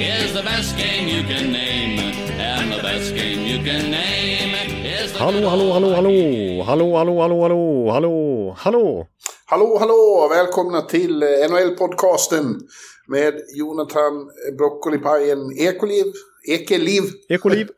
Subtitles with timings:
[0.00, 1.98] is the best game you can name.
[2.40, 7.20] And the best game you can name is the Hallå, hallå, hallå, hallå, hallå, hallå,
[7.20, 9.06] hallå, hallå, hallå, hallå.
[9.46, 10.28] Hallå, hallå!
[10.30, 12.60] Välkomna till eh, NHL-podcasten
[13.08, 16.04] med Jonathan Broccolipajen Ekoliv.
[16.48, 17.02] Ekeliv.
[17.28, 17.68] Ekoliv.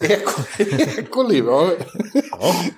[0.00, 0.42] Eko,
[0.98, 1.70] ekoliv, ja.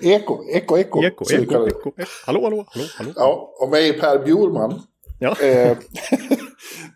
[0.00, 1.02] Eko, eko, eko.
[1.04, 1.70] Eko, eko, det.
[1.70, 1.92] eko.
[2.26, 3.12] Hallå, hallå, hallå, hallå.
[3.16, 4.82] Ja, och mig Per Bjurman.
[5.18, 5.36] Ja.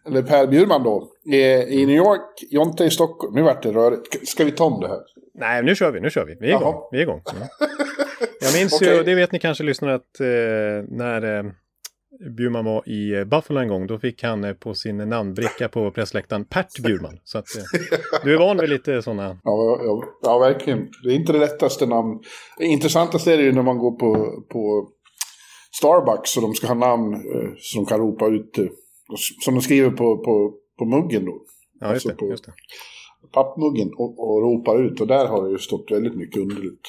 [0.06, 1.08] Eller Per Bjurman då.
[1.68, 3.34] I New York, Jonte i Stockholm.
[3.34, 4.28] Nu vart det rörigt.
[4.28, 5.00] Ska vi ta om det här?
[5.34, 6.36] Nej, nu kör vi, nu kör vi.
[6.40, 6.62] Vi är igång.
[6.62, 6.88] Jaha.
[6.92, 7.22] Vi är igång.
[7.36, 7.48] Mm.
[8.40, 8.98] Jag minns ju, Okej.
[8.98, 11.44] och det vet ni kanske lyssnare, att eh, när eh,
[12.36, 15.90] Bjurman var i eh, Buffalo en gång, då fick han eh, på sin namnbricka på
[15.90, 17.18] pressläktaren Pert Bjurman.
[17.24, 17.62] Så att eh,
[18.24, 19.38] du är van vid lite sådana...
[19.42, 20.88] Ja, ja, ja, verkligen.
[21.04, 22.20] Det är inte det lättaste namn.
[22.58, 24.88] Det intressantaste är det ju när man går på, på
[25.78, 28.58] Starbucks och de ska ha namn eh, som kan ropa ut.
[29.12, 31.32] Eh, Som de skriver på, på, på muggen då.
[31.80, 32.14] Ja, just Alltså det.
[32.14, 32.52] på- Just det.
[33.32, 35.00] Pappmuggen och, och ropar ut.
[35.00, 36.80] Och där har det ju stått väldigt mycket underligt.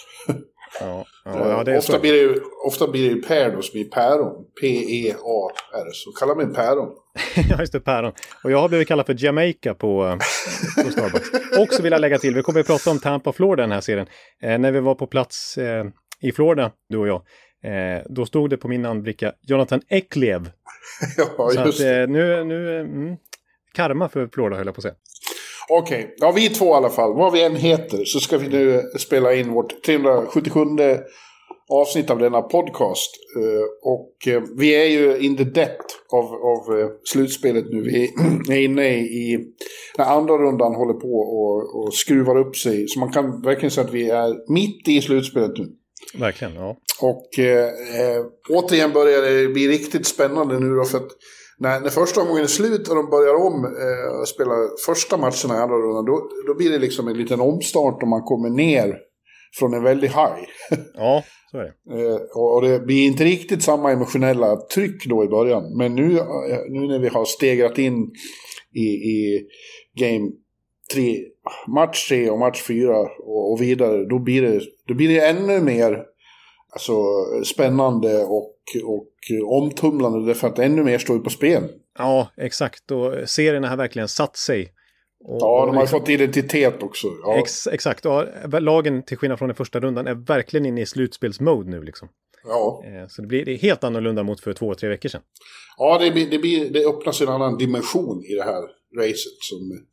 [0.80, 1.32] Ja, ja,
[1.68, 2.00] är ofta, så.
[2.00, 4.46] blir det ju, ofta blir det ju Per då som är päron.
[4.62, 5.92] P-E-A-R.
[5.94, 6.90] Så kallar man päron.
[7.50, 8.12] ja, just det, päron.
[8.44, 10.14] Och jag har blivit kallad för Jamaica på, eh,
[10.86, 11.30] på Starbucks.
[11.60, 13.82] Och så vill jag lägga till, vi kommer att prata om Tampa, Florida den här
[13.82, 14.08] serien.
[14.42, 15.86] Eh, när vi var på plats eh,
[16.22, 17.22] i Florida, du och jag,
[17.64, 20.50] eh, då stod det på min namnbricka Jonathan Eklev.
[21.18, 22.02] ja, så just att det.
[22.02, 23.18] eh, nu, nu, mm,
[23.74, 24.96] karma för Florida höll jag på att säga.
[25.70, 27.14] Okej, ja vi två i alla fall.
[27.14, 30.60] Vad vi än heter så ska vi nu spela in vårt 377
[31.70, 33.12] avsnitt av denna podcast.
[33.38, 37.82] Eh, Och eh, vi är ju in the depth av, av eh, slutspelet nu.
[37.82, 38.14] Vi
[38.56, 39.54] är inne i
[39.98, 42.88] när andra rundan håller på och, och skruvar upp sig.
[42.88, 45.66] Så man kan verkligen säga att vi är mitt i slutspelet nu.
[46.14, 46.78] Verkligen, ja.
[47.02, 47.66] Och eh,
[48.02, 51.12] eh, återigen börjar det bli riktigt spännande nu då för att
[51.60, 54.54] när, när första omgången är slut och de börjar om eh, spela
[54.86, 58.22] första matcherna i andra rundan då, då blir det liksom en liten omstart och man
[58.22, 58.98] kommer ner
[59.60, 60.44] från en väldig high.
[60.94, 62.10] Ja, så är det.
[62.10, 65.78] Eh, och och det blir inte riktigt samma emotionella tryck då i början.
[65.78, 68.12] Men nu, eh, nu när vi har stegrat in
[68.76, 69.48] i, i
[70.00, 70.32] game
[70.94, 71.18] 3,
[71.68, 75.62] match 3 och match 4 och, och vidare, då blir, det, då blir det ännu
[75.62, 76.04] mer
[76.74, 76.94] alltså,
[77.46, 78.54] spännande och,
[78.86, 79.08] och
[79.62, 81.64] omtumlande därför att ännu mer står ju på spel.
[81.98, 82.92] Ja, exakt.
[82.92, 84.74] Och serierna har verkligen satt sig.
[85.26, 87.08] Och, Ja, de har liksom- fått identitet också.
[87.24, 87.38] Ja.
[87.40, 88.24] Ex, exakt, och
[88.62, 92.10] lagen till skillnad från den första rundan är verkligen inne i slutspelsmode nu liksom.
[92.48, 92.84] ja.
[92.86, 95.22] Eh, Så det blir det är helt annorlunda mot för två, tre veckor sedan.
[95.78, 98.62] Ja, det, blir, det, blir, det öppnas en annan dimension i det här
[99.00, 99.38] racet.
[99.40, 99.88] Som,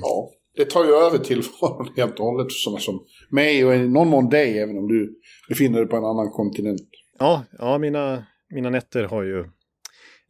[0.00, 3.78] Ja, det tar ju över tillvaron helt och hållet för sådana som mig och i
[3.78, 5.18] någon mån dig, även om du
[5.48, 6.88] befinner dig på en annan kontinent.
[7.18, 9.44] Ja, ja mina, mina nätter har ju...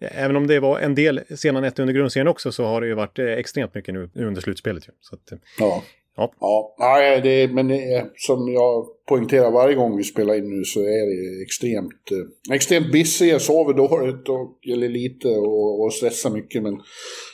[0.00, 2.94] Även om det var en del sena nätter under grundserien också så har det ju
[2.94, 4.88] varit eh, extremt mycket nu under slutspelet.
[4.88, 4.93] Ju.
[5.00, 5.82] Så att, eh, Ja.
[6.16, 6.32] Ja.
[6.41, 7.71] Ja, nej, det, men
[8.16, 12.93] som jag poängterar varje gång vi spelar in nu så är det extremt, eh, extremt
[12.93, 13.26] busy.
[13.26, 16.62] Jag sover dåligt och, eller lite och, och stressar mycket.
[16.62, 16.81] Men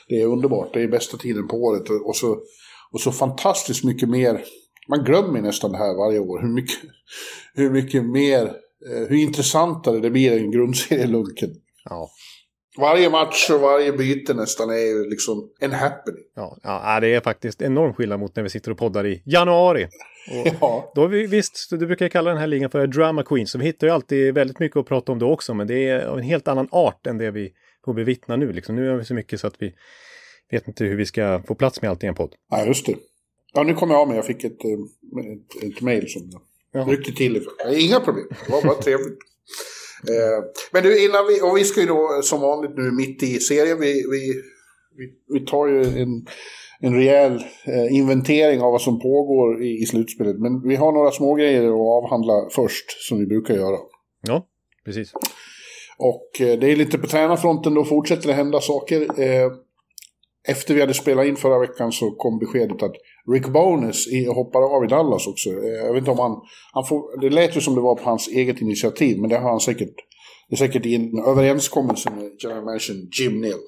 [0.09, 0.75] det är underbart.
[0.75, 1.91] Det är bästa tiden på året.
[1.91, 2.39] Och, och, så,
[2.93, 4.45] och så fantastiskt mycket mer.
[4.89, 6.41] Man glömmer nästan det här varje år.
[6.41, 6.79] Hur mycket,
[7.55, 8.43] hur mycket mer,
[8.91, 11.51] eh, hur intressantare det blir än grundserielunken.
[11.85, 12.11] ja,
[12.77, 16.25] Varje match och varje byte nästan är ju liksom en happening.
[16.35, 19.89] ja, ja, det är faktiskt enorm skillnad mot när vi sitter och poddar i januari.
[20.61, 20.93] Ja.
[20.95, 23.87] Då vi, visst, du brukar kalla den här ligan för Drama Queen, så vi hittar
[23.87, 26.49] ju alltid väldigt mycket att prata om då också, men det är av en helt
[26.49, 27.53] annan art än det vi
[27.85, 28.53] får bevittna nu.
[28.53, 28.77] Liksom.
[28.77, 29.75] Nu är vi så mycket så att vi
[30.51, 32.35] vet inte hur vi ska få plats med allt i en podd.
[32.51, 32.95] Ja, just det.
[33.55, 34.17] Ja, nu kom jag av mig.
[34.17, 34.71] Jag fick ett, eh,
[35.33, 36.31] ett, ett mail som
[36.73, 37.47] jag ryckte till.
[37.73, 38.27] Inga problem.
[38.47, 39.19] Det var bara trevligt.
[40.03, 43.41] Eh, men du, innan vi, och vi ska ju då som vanligt nu mitt i
[43.41, 44.43] serien, vi, vi,
[44.97, 46.27] vi, vi tar ju en,
[46.81, 50.37] en rejäl eh, inventering av vad som pågår i, i slutspelet.
[50.39, 53.79] Men vi har några små grejer att avhandla först, som vi brukar göra.
[54.27, 54.47] Ja,
[54.85, 55.13] precis.
[55.99, 59.21] Och eh, det är lite på tränarfronten, då fortsätter det hända saker.
[59.21, 59.53] Eh,
[60.49, 62.95] efter vi hade spelat in förra veckan så kom beskedet att
[63.33, 65.51] Rick Bones hoppar av i Dallas också.
[65.51, 66.41] Eh, jag vet inte om han...
[66.73, 69.51] han får, det lät ju som det var på hans eget initiativ, men det har
[69.51, 69.95] han säkert...
[70.49, 73.61] Det är säkert i en överenskommelse med general manager Jim Neal.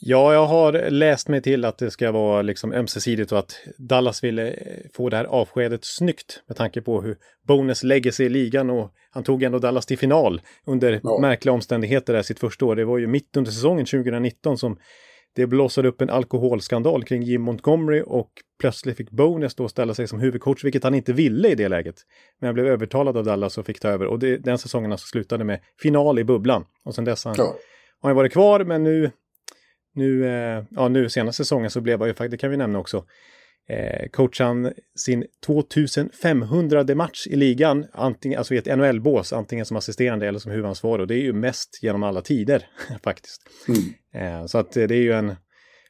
[0.00, 4.24] Ja, jag har läst mig till att det ska vara liksom ömsesidigt och att Dallas
[4.24, 4.58] ville
[4.94, 7.16] få det här avskedet snyggt med tanke på hur
[7.48, 11.18] Bones lägger sig i ligan och han tog ändå Dallas till final under ja.
[11.20, 12.76] märkliga omständigheter där sitt första år.
[12.76, 14.78] Det var ju mitt under säsongen 2019 som
[15.34, 20.08] det blossade upp en alkoholskandal kring Jim Montgomery och plötsligt fick Bones då ställa sig
[20.08, 21.96] som huvudcoach, vilket han inte ville i det läget.
[22.40, 24.06] Men han blev övertalad av Dallas och fick ta över.
[24.06, 26.64] Och det, den säsongen alltså slutade med final i bubblan.
[26.84, 27.56] Och sen dess han, ja.
[28.00, 29.10] har han varit kvar, men nu,
[29.94, 32.78] nu, eh, ja, nu senaste säsongen så blev han ju faktiskt, det kan vi nämna
[32.78, 33.04] också,
[33.68, 40.28] eh, coachade sin 2500 match i ligan, antingen, alltså i ett NHL-bås, antingen som assisterande
[40.28, 41.00] eller som huvudansvarig.
[41.00, 42.66] Och det är ju mest genom alla tider
[43.04, 43.42] faktiskt.
[43.68, 44.40] Mm.
[44.40, 45.36] Eh, så att det är ju en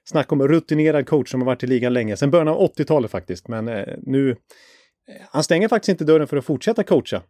[0.04, 3.48] snack om rutinerad coach som har varit i ligan länge, sen början av 80-talet faktiskt.
[3.48, 4.36] Men eh, nu, eh,
[5.30, 7.22] han stänger faktiskt inte dörren för att fortsätta coacha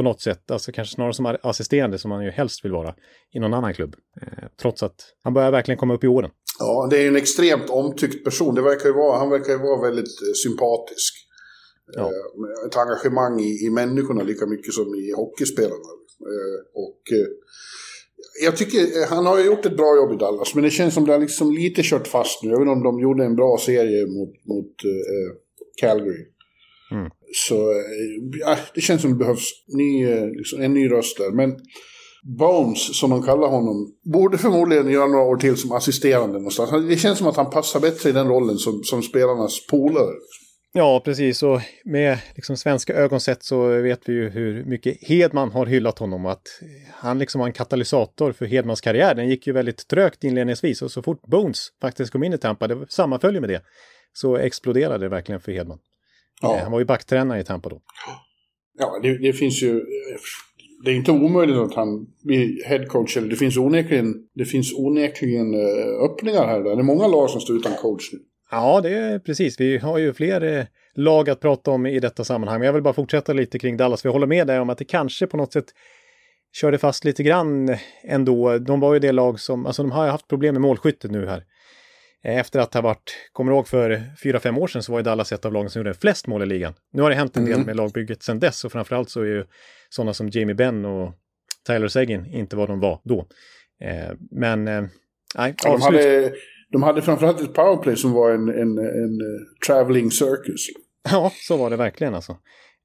[0.00, 2.94] på något sätt, alltså kanske snarare som assisterande som han ju helst vill vara
[3.34, 3.96] i någon annan klubb.
[4.22, 4.94] Eh, trots att
[5.24, 6.30] han börjar verkligen komma upp i åren.
[6.58, 8.54] Ja, det är en extremt omtyckt person.
[8.54, 11.14] Det verkar ju vara, han verkar ju vara väldigt eh, sympatisk.
[11.92, 12.02] Ja.
[12.02, 15.90] Eh, ett engagemang i, i människorna lika mycket som i hockeyspelarna.
[16.32, 17.02] Eh, och
[18.42, 21.12] jag tycker han har gjort ett bra jobb i Dallas, men det känns som det
[21.12, 22.52] har liksom lite kört fast nu.
[22.52, 24.74] Även om de gjorde en bra serie mot, mot
[25.80, 26.26] Calgary.
[26.92, 27.10] Mm.
[27.34, 27.78] Så eh,
[28.40, 31.30] ja, det känns som det behövs ny, eh, liksom, en ny röst där.
[31.30, 31.56] Men
[32.38, 36.88] Bones, som de kallar honom, borde förmodligen göra några år till som assisterande någonstans.
[36.88, 40.14] Det känns som att han passar bättre i den rollen som, som spelarnas polare.
[40.72, 41.42] Ja, precis.
[41.42, 45.98] Och med liksom svenska ögon sett så vet vi ju hur mycket Hedman har hyllat
[45.98, 46.26] honom.
[46.26, 46.42] Att
[46.92, 49.14] han liksom var en katalysator för Hedmans karriär.
[49.14, 52.68] Den gick ju väldigt trögt inledningsvis och så fort Bones faktiskt kom in i Tampa,
[52.68, 53.62] det sammanföljer med det,
[54.12, 55.78] så exploderade det verkligen för Hedman.
[56.40, 56.60] Ja.
[56.62, 57.80] Han var ju backtränare i Tampa då.
[58.78, 59.80] Ja, det, det finns ju
[60.84, 63.16] det är inte omöjligt att han blir headcoach.
[63.16, 66.60] Det finns onekligen, det finns onekligen eh, öppningar här.
[66.60, 68.18] Det är många lag som står utan coach nu.
[68.50, 69.60] Ja, det är precis.
[69.60, 70.64] Vi har ju fler eh,
[70.94, 72.58] lag att prata om i detta sammanhang.
[72.58, 74.04] Men jag vill bara fortsätta lite kring Dallas.
[74.04, 75.66] Vi håller med dig om att det kanske på något sätt
[76.52, 78.58] körde fast lite grann ändå.
[78.58, 81.26] De var ju det lag som, alltså de har ju haft problem med målskyttet nu
[81.26, 81.44] här.
[82.24, 85.02] Eh, efter att ha varit, kommer ihåg för fyra, fem år sedan så var ju
[85.02, 86.74] Dallas ett av lagen som gjorde flest mål i ligan.
[86.92, 87.66] Nu har det hänt en del mm.
[87.66, 89.44] med lagbygget sedan dess och framförallt så är ju
[89.88, 91.12] sådana som Jamie Benn och
[91.66, 93.26] Tyler Seguin inte vad de var då.
[93.84, 94.82] Eh, men eh,
[95.34, 96.32] nej, ja, de, hade,
[96.72, 100.66] de hade framförallt ett powerplay som var en, en, en uh, traveling circus.
[101.10, 102.32] Ja, så var det verkligen alltså.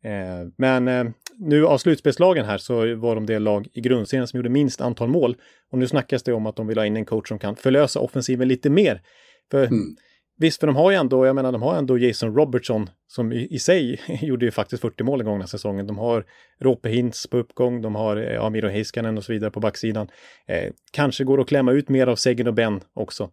[0.05, 1.05] Eh, men eh,
[1.37, 5.09] nu av slutspelslagen här så var de det lag i grundserien som gjorde minst antal
[5.09, 5.35] mål.
[5.71, 7.99] Och nu snackas det om att de vill ha in en coach som kan förlösa
[7.99, 9.01] offensiven lite mer.
[9.51, 9.95] För mm.
[10.37, 13.47] Visst, för de har ju ändå, jag menar, de har ändå Jason Robertson som i,
[13.51, 15.87] i sig gjorde ju faktiskt 40 mål den gångna säsongen.
[15.87, 16.25] De har
[16.61, 20.07] Rope Hintz på uppgång, de har eh, Amiro Heiskanen och så vidare på backsidan.
[20.47, 23.31] Eh, kanske går att klämma ut mer av Seguin och Ben också.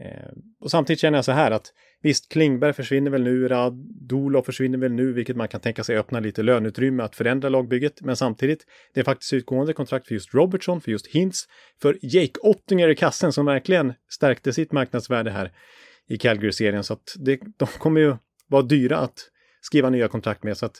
[0.00, 1.72] Eh, och samtidigt känner jag så här att
[2.02, 6.20] visst, Klingberg försvinner väl nu, Radulov försvinner väl nu, vilket man kan tänka sig öppna
[6.20, 8.00] lite löneutrymme att förändra lagbygget.
[8.00, 11.44] Men samtidigt, det är faktiskt utgående kontrakt för just Robertson, för just Hintz,
[11.82, 15.52] för Jake Ottinger i kassen som verkligen stärkte sitt marknadsvärde här
[16.08, 16.84] i Calgary-serien.
[16.84, 18.16] Så att det, de kommer ju
[18.48, 19.18] vara dyra att
[19.60, 20.56] skriva nya kontrakt med.
[20.56, 20.76] Så att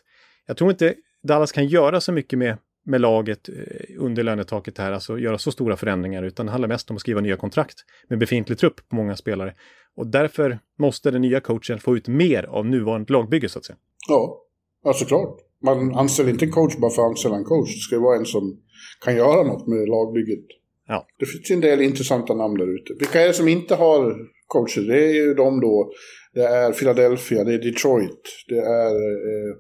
[0.47, 3.55] jag tror inte Dallas kan göra så mycket med, med laget eh,
[3.99, 7.21] under lönetaket här, alltså göra så stora förändringar, utan det handlar mest om att skriva
[7.21, 7.77] nya kontrakt
[8.09, 9.55] med befintlig trupp på många spelare.
[9.97, 13.77] Och därför måste den nya coachen få ut mer av nuvarande lagbygge, så att säga.
[14.09, 14.43] Ja,
[14.85, 15.37] ja såklart.
[15.63, 17.75] Man anställer inte en coach bara för att anställa en coach.
[17.75, 18.61] Det ska vara en som
[19.05, 20.47] kan göra något med lagbygget.
[20.89, 21.07] Ja.
[21.19, 22.95] Det finns en del intressanta namn där ute.
[22.99, 24.81] Vilka är det som inte har coacher?
[24.81, 25.93] Det är ju de då.
[26.35, 28.95] Det är Philadelphia, det är Detroit, det är...
[28.95, 29.57] Eh,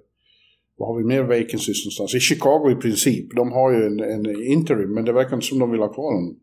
[0.80, 2.14] vad har vi mer vacancies någonstans?
[2.14, 3.36] I Chicago i princip.
[3.36, 6.14] De har ju en, en interim, men det verkar inte som de vill ha kvar
[6.14, 6.36] honom.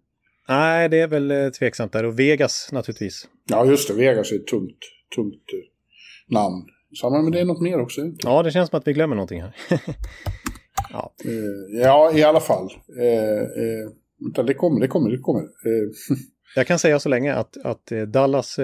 [0.50, 2.04] Nej, det är väl eh, tveksamt där.
[2.04, 3.28] Och Vegas naturligtvis.
[3.50, 3.94] Ja, just det.
[3.94, 4.80] Vegas är ett tungt,
[5.16, 6.66] tungt eh, namn.
[7.02, 8.02] Samma med det är något mer också.
[8.02, 8.28] Inte?
[8.28, 9.56] Ja, det känns som att vi glömmer någonting här.
[10.92, 11.14] ja.
[11.26, 12.70] Uh, ja, i alla fall.
[13.00, 15.44] Uh, uh, det kommer, det kommer, det kommer.
[16.56, 18.60] Jag kan säga så länge att, att Dallas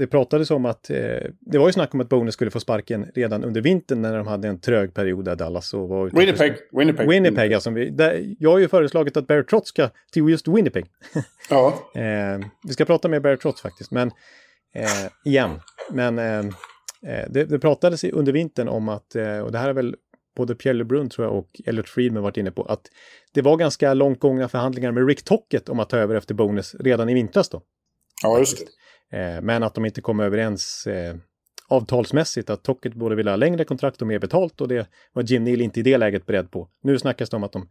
[0.00, 0.96] det pratades om att, eh,
[1.40, 4.26] det var ju snack om att Bones skulle få sparken redan under vintern när de
[4.26, 5.74] hade en trög period där Dallas.
[5.74, 7.08] Och var Winnipeg, Winnipeg.
[7.08, 7.70] Winnipeg, alltså.
[7.70, 10.86] Vi, där, jag har ju föreslagit att Barry Trotz ska till just Winnipeg.
[11.50, 11.74] Ja.
[11.94, 14.08] eh, vi ska prata med Barry Trotz faktiskt, men
[14.74, 14.84] eh,
[15.24, 15.60] igen.
[15.90, 16.38] Men eh,
[17.06, 19.96] eh, det, det pratades under vintern om att, eh, och det här är väl
[20.36, 22.82] både Pierre LeBrun tror jag och Elliot Friedman varit inne på, att
[23.32, 26.74] det var ganska långt gångna förhandlingar med Rick Tocket om att ta över efter Bonus
[26.78, 27.62] redan i vintras då.
[28.22, 28.66] Ja, just det.
[29.12, 31.14] Eh, men att de inte kom överens eh,
[31.68, 35.44] avtalsmässigt att Tocket borde vilja ha längre kontrakt och mer betalt och det var Jim
[35.44, 36.68] Neal inte i det läget beredd på.
[36.82, 37.68] Nu snackas det om att de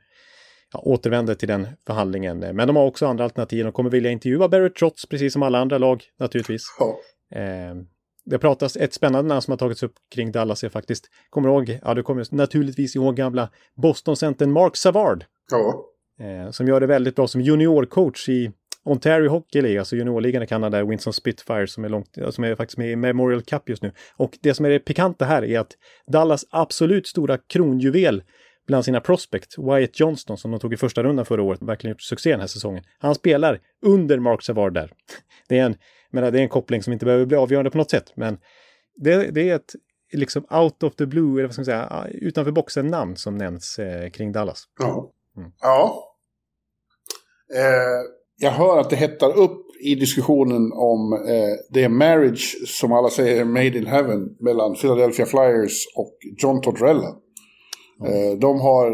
[0.73, 2.39] ja, återvänder till den förhandlingen.
[2.39, 3.63] Men de har också andra alternativ.
[3.63, 6.63] De kommer vilja intervjua Barrett Trotz precis som alla andra lag naturligtvis.
[6.79, 6.99] Ja.
[7.39, 7.75] Eh,
[8.25, 11.79] det pratas, ett spännande namn som har tagits upp kring Dallas är faktiskt, kommer ihåg,
[11.83, 15.25] ja du kommer naturligtvis ihåg gamla Boston-centern Mark Savard.
[15.51, 15.85] Ja.
[16.25, 18.51] Eh, som gör det väldigt bra som juniorcoach i
[18.85, 22.77] Ontario Hockey League, alltså juniorligan i Kanada, Winston Spitfire som är, långt, som är faktiskt
[22.77, 23.91] med i Memorial Cup just nu.
[24.17, 25.71] Och det som är det pikanta här är att
[26.07, 28.23] Dallas absolut stora kronjuvel
[28.67, 32.01] bland sina prospect, Wyatt Johnston, som de tog i första rundan förra året, verkligen gjort
[32.01, 32.83] succé den här säsongen.
[32.99, 34.91] Han spelar under Mark Savard där.
[35.47, 35.75] Det är en,
[36.11, 38.37] menar, det är en koppling som inte behöver bli avgörande på något sätt, men
[38.95, 39.75] det, det är ett
[40.13, 44.09] liksom out of the blue, eller vad ska man säga, utanför boxen-namn som nämns eh,
[44.09, 44.63] kring Dallas.
[44.79, 45.11] Ja.
[45.37, 45.51] Mm.
[45.59, 46.03] Ja.
[47.55, 53.09] Eh, jag hör att det hettar upp i diskussionen om eh, det marriage som alla
[53.09, 57.07] säger är made in heaven mellan Philadelphia Flyers och John Tortorella.
[58.05, 58.91] Eh, de, har,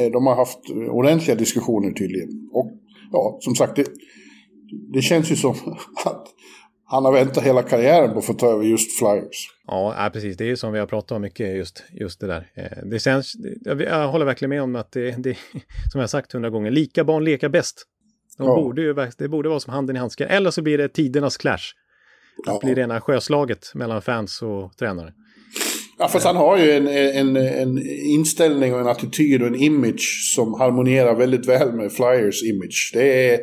[0.00, 0.58] eh, de har haft
[0.90, 2.28] ordentliga diskussioner tydligen.
[2.52, 2.72] Och
[3.12, 3.86] ja, som sagt, det,
[4.92, 5.50] det känns ju som
[6.04, 6.26] att
[6.88, 9.48] han har väntat hela karriären på att få ta över just Flyers.
[9.66, 10.36] Ja, precis.
[10.36, 12.50] Det är ju som vi har pratat om mycket, just, just det där.
[12.54, 13.32] Eh, det känns,
[13.64, 15.36] jag håller verkligen med om att det, det
[15.92, 17.86] som jag sagt hundra gånger, lika barn leka bäst.
[18.38, 18.54] De Ja.
[18.54, 20.28] borde ju, det borde vara som handen i handsken.
[20.28, 21.72] Eller så blir det tidernas clash.
[22.44, 22.60] Det Ja.
[22.62, 25.12] blir rena sjöslaget mellan fans och tränare.
[25.98, 30.32] Ja, fast han har ju en, en, en inställning och en attityd och en image
[30.34, 32.90] som harmonierar väldigt väl med Flyers image.
[32.94, 33.40] Det, är,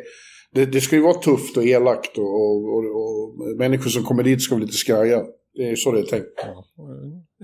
[0.54, 4.22] det, det ska ju vara tufft och elakt och, och, och, och människor som kommer
[4.22, 5.22] dit ska vara lite skraja.
[5.56, 6.26] Det är så det är tänkt.
[6.36, 6.64] Ja.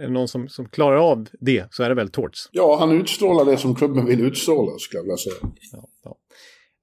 [0.00, 2.49] Är det någon som, som klarar av det så är det väl Torts.
[2.52, 5.35] Ja, han utstrålar det som klubben vill utstråla, skulle jag vilja säga.
[5.73, 6.16] Ja, ja.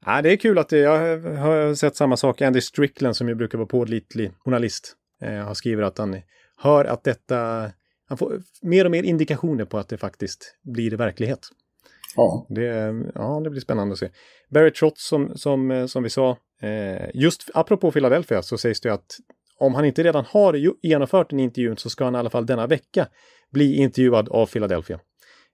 [0.10, 2.42] Ja, det är kul att det, jag har sett samma sak.
[2.42, 6.22] Andy Strickland som ju brukar vara pålitlig journalist eh, har skrivit att han
[6.58, 7.72] hör att detta,
[8.08, 11.40] han får mer och mer indikationer på att det faktiskt blir verklighet.
[12.16, 14.10] Ja, Det, ja, det blir spännande att se.
[14.50, 18.94] Barry Trotz som, som, eh, som vi sa, eh, just apropå Philadelphia så sägs det
[18.94, 19.18] att
[19.60, 22.68] om han inte redan har genomfört en intervju så ska han i alla fall denna
[22.68, 23.08] vecka
[23.52, 25.00] bli intervjuad av Philadelphia.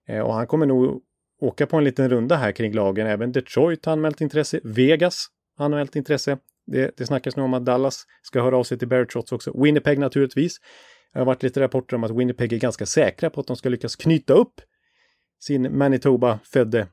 [0.08, 1.02] Eh, och han kommer nog
[1.44, 3.06] åka på en liten runda här kring lagen.
[3.06, 4.60] Även Detroit har anmält intresse.
[4.64, 6.38] Vegas har anmält intresse.
[6.66, 9.62] Det, det snackas nu om att Dallas ska höra av sig till Barry Trotz också.
[9.62, 10.56] Winnipeg naturligtvis.
[11.12, 13.68] Det har varit lite rapporter om att Winnipeg är ganska säkra på att de ska
[13.68, 14.60] lyckas knyta upp
[15.40, 16.86] sin Manitoba-födde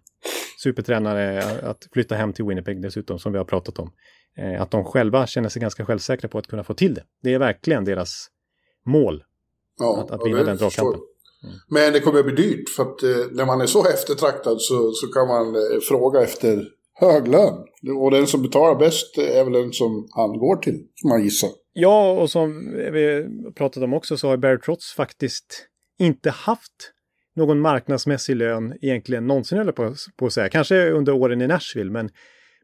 [0.63, 3.91] supertränare att flytta hem till Winnipeg dessutom, som vi har pratat om.
[4.37, 7.03] Eh, att de själva känner sig ganska självsäkra på att kunna få till det.
[7.23, 8.27] Det är verkligen deras
[8.85, 9.23] mål.
[9.79, 11.01] ja, Att- att vinna den dragkampen.
[11.69, 14.91] Men det kommer att bli dyrt för att eh, när man är så eftertraktad så,
[14.91, 17.65] så kan man eh, fråga efter hög lön.
[18.01, 21.23] Och den som betalar bäst eh, är väl den som han går till, som man
[21.23, 21.49] gissar.
[21.73, 25.67] Ja, och som vi pratat om också så har Barry Trotz faktiskt
[25.99, 26.91] inte haft
[27.35, 30.49] någon marknadsmässig lön egentligen någonsin eller på, på att säga.
[30.49, 32.09] Kanske under åren i Nashville, men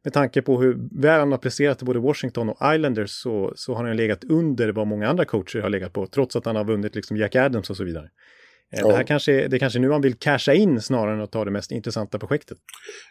[0.04, 3.74] med tanke på hur väl han har presterat i både Washington och Islanders så, så
[3.74, 6.66] har han legat under vad många andra coacher har legat på, trots att han har
[6.66, 8.10] vunnit liksom Jack Adams och så vidare.
[8.74, 8.88] Eh, Ja.
[8.88, 11.46] Det här kanske, det är kanske nu han vill casha in snarare än att ta
[11.46, 12.58] det mest intressanta projektet.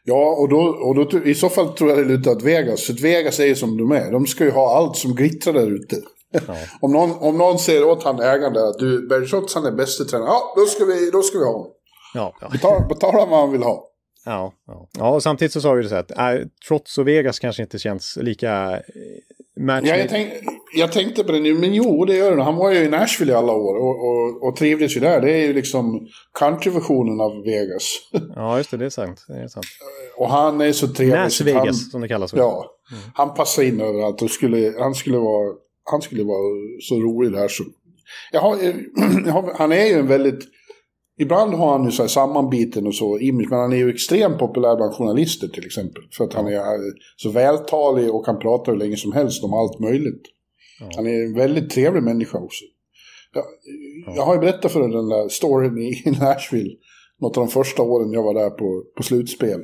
[0.05, 2.83] Ja, och, då, och då, i så fall tror jag det lutar åt Vegas.
[2.83, 4.13] För Vegas är ju som de är.
[4.13, 5.97] De ska ju ha allt som glittrar där ute.
[6.33, 6.41] Ja.
[6.81, 10.05] om, någon, om någon säger åt han ägaren där att du, Trotz han är bästa
[10.05, 10.29] tränare.
[10.29, 11.73] Ja, då ska vi, då ska vi ha honom.
[12.15, 12.49] Ja, ja.
[12.53, 13.93] Betala, betala vad han vill ha.
[14.25, 14.89] Ja, ja.
[14.99, 17.63] ja, och samtidigt så sa vi det så här att äh, trots och Vegas kanske
[17.63, 18.81] inte känns lika
[19.61, 19.85] match.
[19.87, 20.33] Ja, jag, tänk,
[20.75, 22.43] jag tänkte på det nu, men jo, det gör det.
[22.43, 25.21] Han var ju i Nashville i alla år och, och, och trivdes ju där.
[25.21, 26.07] Det är ju liksom
[26.39, 27.99] countryversionen av Vegas.
[28.35, 29.25] Ja, just det, det är sant.
[29.29, 29.67] Det är sant.
[30.17, 31.19] och han är så trevlig.
[31.19, 32.35] Nas så att han, Vegas som det kallas.
[32.35, 32.71] Ja,
[33.15, 35.55] han passar in överallt och skulle, han, skulle vara,
[35.91, 37.49] han skulle vara så rolig där.
[37.49, 37.65] Så.
[38.33, 38.57] Jag har,
[39.27, 40.56] jag har, han är ju en väldigt...
[41.19, 44.39] Ibland har han ju så här sammanbiten och så image, men han är ju extremt
[44.39, 46.03] populär bland journalister till exempel.
[46.17, 49.55] För att han är eh, så vältalig och kan prata hur länge som helst om
[49.55, 50.23] allt möjligt.
[50.81, 50.91] Ja.
[50.97, 52.65] Han är en väldigt trevlig människa också.
[53.33, 53.45] Jag,
[54.17, 56.75] jag har ju berättat för den där storyn i i Nashville.
[57.21, 59.61] Något av de första åren jag var där på, på slutspel.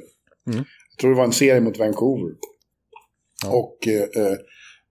[0.46, 0.64] Mm.
[0.90, 2.34] Jag tror det var en serie mot Vancouver.
[3.44, 3.50] Ja.
[3.50, 4.36] Och eh, eh,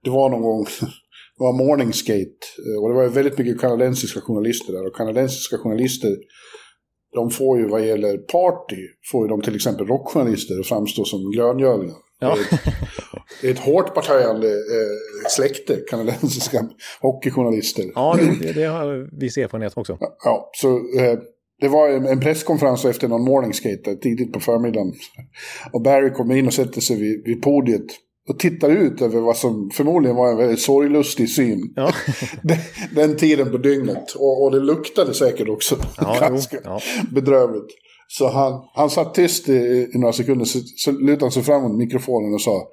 [0.03, 0.65] det var någon gång,
[1.41, 2.45] var morningskate.
[2.81, 4.87] Och det var väldigt mycket kanadensiska journalister där.
[4.87, 6.15] Och kanadensiska journalister,
[7.13, 8.81] de får ju vad gäller party,
[9.11, 11.97] får ju de till exempel rockjournalister att framstå som gröngölingar.
[12.19, 12.37] Ja.
[13.41, 16.69] Det är ett hårt partajande eh, släkte, kanadensiska
[17.01, 17.85] hockeyjournalister.
[17.95, 19.97] Ja, det, det har viss erfarenhet också.
[20.23, 21.19] Ja, så eh,
[21.61, 24.93] det var en presskonferens efter någon morningskate tidigt på förmiddagen.
[25.73, 27.85] Och Barry kommer in och sätter sig vid, vid podiet
[28.29, 31.73] och tittar ut över vad som förmodligen var en väldigt sorglustig syn.
[31.75, 31.93] Ja.
[32.43, 32.57] den,
[32.95, 34.11] den tiden på dygnet.
[34.11, 36.79] Och, och det luktade säkert också Ja, ganska jo, ja.
[37.11, 37.71] bedrövligt.
[38.07, 41.61] Så han, han satt tyst i, i några sekunder, så, så lutade han sig fram
[41.61, 42.67] mot mikrofonen och sa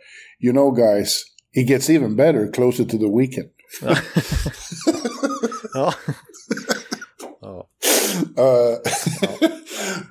[0.44, 1.22] You know guys,
[1.56, 3.48] it gets even better closer to the weekend.
[3.82, 3.96] Ja.
[5.74, 5.94] Ja.
[8.38, 8.78] Eh,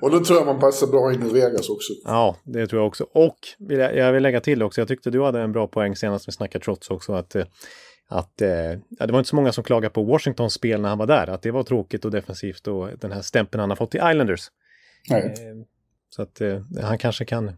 [0.00, 1.92] och då tror jag man passar bra in i Vegas också.
[2.04, 3.06] ja, det tror jag också.
[3.12, 3.38] Och
[3.68, 6.64] jag, vill lägga till också, jag tyckte du hade en bra poäng senast vi snackade
[6.64, 7.44] trots också, att, eh,
[8.08, 8.48] att eh,
[8.88, 11.42] det var inte så många som klagade på Washingtons spel när han var där, att
[11.42, 14.46] det var tråkigt och defensivt och den här stämpeln han har fått i Islanders.
[15.10, 15.22] Nej.
[15.22, 15.64] Eh,
[16.10, 17.52] Så att eh, han kanske kan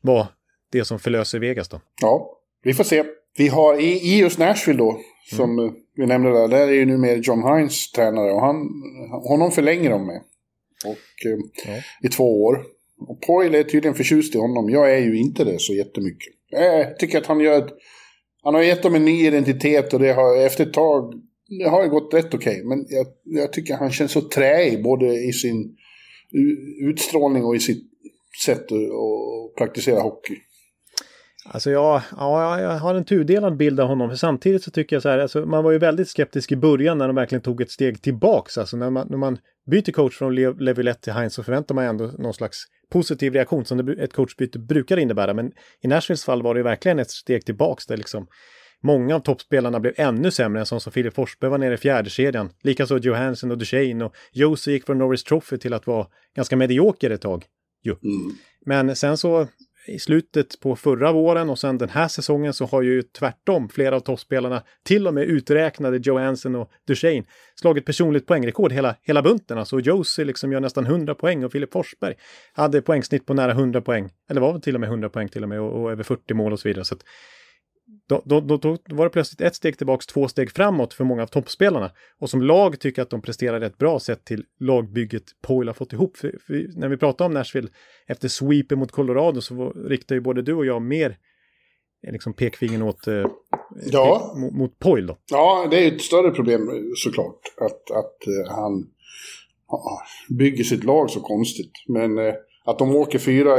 [0.00, 0.28] vara
[0.72, 1.80] det som förlöser Vegas då.
[2.00, 2.30] Ja,
[2.62, 3.04] vi får se.
[3.36, 5.64] Vi har i, i just Nashville då, som Mm.
[5.64, 8.56] eh, vi nämnde där, där är ju numera John Hines tränare och han,
[9.28, 10.22] honom förlänger de med.
[10.84, 11.82] Och eh, Ja.
[12.02, 12.62] i två år.
[13.08, 14.70] Och Poyle är tydligen förtjust i honom.
[14.70, 16.32] Jag är ju inte det så jättemycket.
[16.50, 17.72] Jag tycker att han gör ett,
[18.42, 21.14] Han har gett dem en ny identitet och det har efter ett tag,
[21.58, 22.62] det har ju gått rätt okej.
[22.64, 25.76] Men jag, jag tycker han känns så träig både i sin
[26.88, 27.82] utstrålning och i sitt
[28.44, 30.34] sätt att praktisera hockey.
[31.52, 34.08] Alltså jag, ja, jag har en tudelad bild av honom.
[34.08, 36.98] För samtidigt så tycker jag så här, alltså man var ju väldigt skeptisk i början
[36.98, 38.58] när de verkligen tog ett steg tillbaks.
[38.58, 39.38] Alltså när man, när man
[39.70, 43.64] byter coach från Le- Levilette till Heinz så förväntar man ändå någon slags positiv reaktion
[43.64, 45.34] som det, ett coachbyte brukar innebära.
[45.34, 45.52] Men
[45.82, 48.26] i Nashvilles fall var det ju verkligen ett steg tillbaks där liksom
[48.82, 52.10] många av toppspelarna blev ännu sämre än sån som Filip Forsberg var nere i fjärde
[52.10, 52.50] kedjan.
[52.62, 57.10] Likaså Johansson och Duchene och Josie gick från Norris Trophy till att vara ganska medioker
[57.10, 57.44] ett tag.
[57.82, 57.96] Jo.
[58.02, 58.36] Mm.
[58.66, 59.46] Men sen så
[59.86, 63.96] i slutet på förra våren och sen den här säsongen så har ju tvärtom flera
[63.96, 69.58] av toppspelarna, till och med uträknade Johansson och Duchene, slagit personligt poängrekord hela, hela bunten.
[69.58, 72.14] Alltså Josie liksom gör nästan 100 poäng och Filip Forsberg
[72.52, 74.10] hade poängsnitt på nära 100 poäng.
[74.30, 76.34] Eller var väl till och med 100 poäng till och med och, och över 40
[76.34, 76.84] mål och så vidare.
[76.84, 77.02] Så att
[78.08, 81.22] då, då, då, då var det plötsligt ett steg tillbaks, två steg framåt för många
[81.22, 81.90] av toppspelarna.
[82.18, 85.74] Och som lag tycker jag att de presterar rätt bra sett till lagbygget Poyle har
[85.74, 86.16] fååt ihop.
[86.16, 87.68] För, för när vi pratar om Nashville
[88.06, 91.16] efter sweepen mot Colorado så var, riktar ju både du och jag mer
[92.06, 93.26] eh, liksom pekfingern åt eh,
[93.86, 94.32] Ja.
[94.34, 95.18] pek, mot, mot Poyle då.
[95.30, 97.40] Ja, det är ett större problem eh, såklart.
[97.56, 98.86] Att, att eh, han
[100.38, 101.72] bygger sitt lag så konstigt.
[101.88, 103.54] Men eh, att de åker fyra,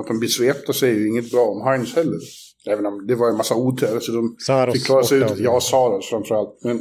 [0.00, 2.18] att de blir svepta är ju inget bra om Heinz heller.
[2.66, 3.94] Även om det var en massa otur.
[3.94, 5.28] Alltså de Saros fick klara sig ut.
[5.28, 5.34] så.
[5.38, 6.64] Ja, Saros framförallt.
[6.64, 6.76] Men,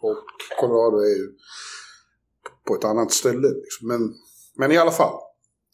[0.00, 0.16] och
[0.60, 1.28] Colorado är ju
[2.68, 3.48] på ett annat ställe.
[3.48, 3.88] Liksom.
[3.88, 4.14] Men,
[4.56, 5.14] men i alla fall.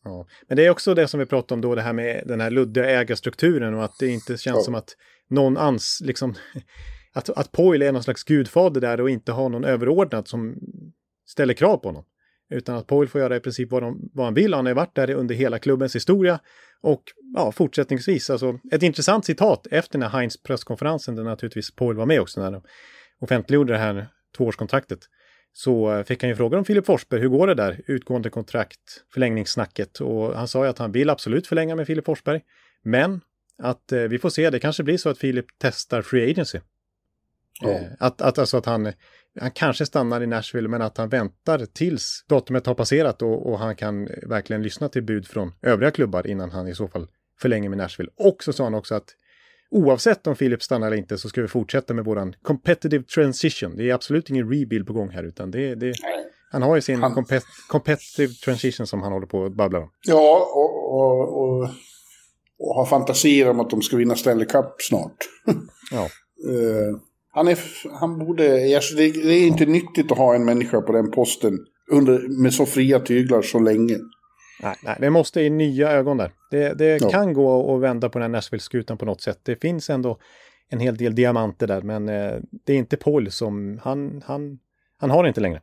[0.05, 0.27] Ja.
[0.49, 2.51] Men det är också det som vi pratade om då, det här med den här
[2.51, 4.63] luddiga ägarstrukturen och att det inte känns Ja.
[4.63, 4.97] som att
[5.31, 6.35] någon ans, liksom,
[7.13, 10.55] att, att Poyle är någon slags gudfader där och inte har någon överordnad som
[11.27, 12.05] ställer krav på honom.
[12.51, 14.55] Utan att Poyle får göra i princip vad, de, vad han vill.
[14.55, 16.41] Han har varit där under hela klubbens historia.
[16.83, 17.03] Och
[17.37, 22.07] ja, fortsättningsvis, alltså ett intressant citat efter den här Heinz presskonferensen, där naturligtvis Poyle var
[22.07, 22.63] med också när de
[23.21, 24.99] offentliggjorde det här tvåårskontraktet.
[25.53, 27.81] Så eh, fick han ju fråga om Filip Forsberg, hur går det där?
[27.87, 30.01] Utgående kontrakt, förlängningssnacket.
[30.01, 32.41] Och han sa ju att han vill absolut förlänga med Filip Forsberg.
[32.83, 33.21] Men
[33.63, 36.61] att eh, vi får se, det kanske blir så att Filip testar free agency.
[37.61, 37.71] Ja.
[37.71, 38.93] Eh, att, att, alltså att han,
[39.41, 43.59] han kanske stannar i Nashville men att han väntar tills datumet har passerat och, och
[43.59, 47.09] han kan verkligen lyssna till bud från övriga klubbar innan han i så fall
[47.41, 48.11] förlänger med Nashville.
[48.17, 49.15] Och så sa han också att
[49.71, 53.77] oavsett om Philip stannar eller inte så ska vi fortsätta med våran competitive transition.
[53.77, 55.95] Det är absolut ingen rebuild på gång här utan det, det
[56.53, 59.91] han har ju sin Han- compet competitive transition som han håller på att babbla om.
[60.07, 61.69] Ja, och, och, och,
[62.59, 65.17] och har fantasier om att de ska vinna Stanley Cup snart.
[65.93, 66.09] Ja.
[66.49, 66.97] Eh,
[67.33, 67.59] han, är,
[68.01, 68.77] han borde...
[68.77, 71.59] Alltså det, det är inte nyttigt att ha en människa på den posten
[71.91, 73.97] under, med så fria tyglar så länge.
[74.63, 76.33] Nej, nej, det måste i nya ögon där.
[76.51, 77.11] Det, det Ja.
[77.11, 79.39] kan gå att vända på den här Nashville-skutan på något sätt.
[79.43, 80.19] Det finns ändå
[80.69, 82.33] en hel del diamanter där, men eh,
[82.67, 83.81] det är inte Paul som...
[83.85, 84.59] Han, han,
[84.99, 85.61] han har det inte längre.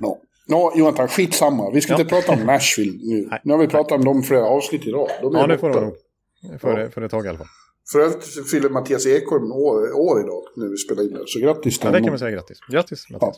[0.00, 1.70] Nå, Nå Jonathan, skitsamma.
[1.70, 2.00] Vi ska Ja.
[2.00, 3.26] inte prata om Nashville nu.
[3.30, 3.40] Nej.
[3.44, 5.08] Nu har vi pratat om dem flera avsnitt idag.
[5.22, 5.94] De är Ja, det får de nog.
[6.60, 7.46] För, för ett tag i alla fall.
[7.92, 11.22] För övrigt fyller Mattias Ekholm år, år idag när vi spelar in det.
[11.26, 12.58] Så grattis till Ja, det kan man säga grattis.
[12.72, 13.36] Grattis, Mattias.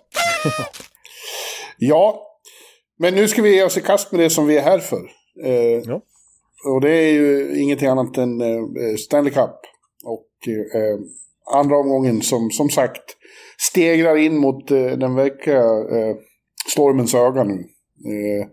[1.79, 2.27] Ja,
[2.99, 5.11] men nu ska vi ge oss i kast med det som vi är här för.
[5.45, 6.03] Eh, Ja.
[6.65, 9.57] Och det är ju ingenting annat än eh, Stanley Cup.
[10.05, 10.99] Och eh,
[11.59, 13.17] andra omgången som, som sagt
[13.59, 15.63] stegrar in mot eh, den verkliga
[15.99, 16.17] eh,
[16.73, 17.55] stormens öga nu.
[17.55, 18.47] Eh,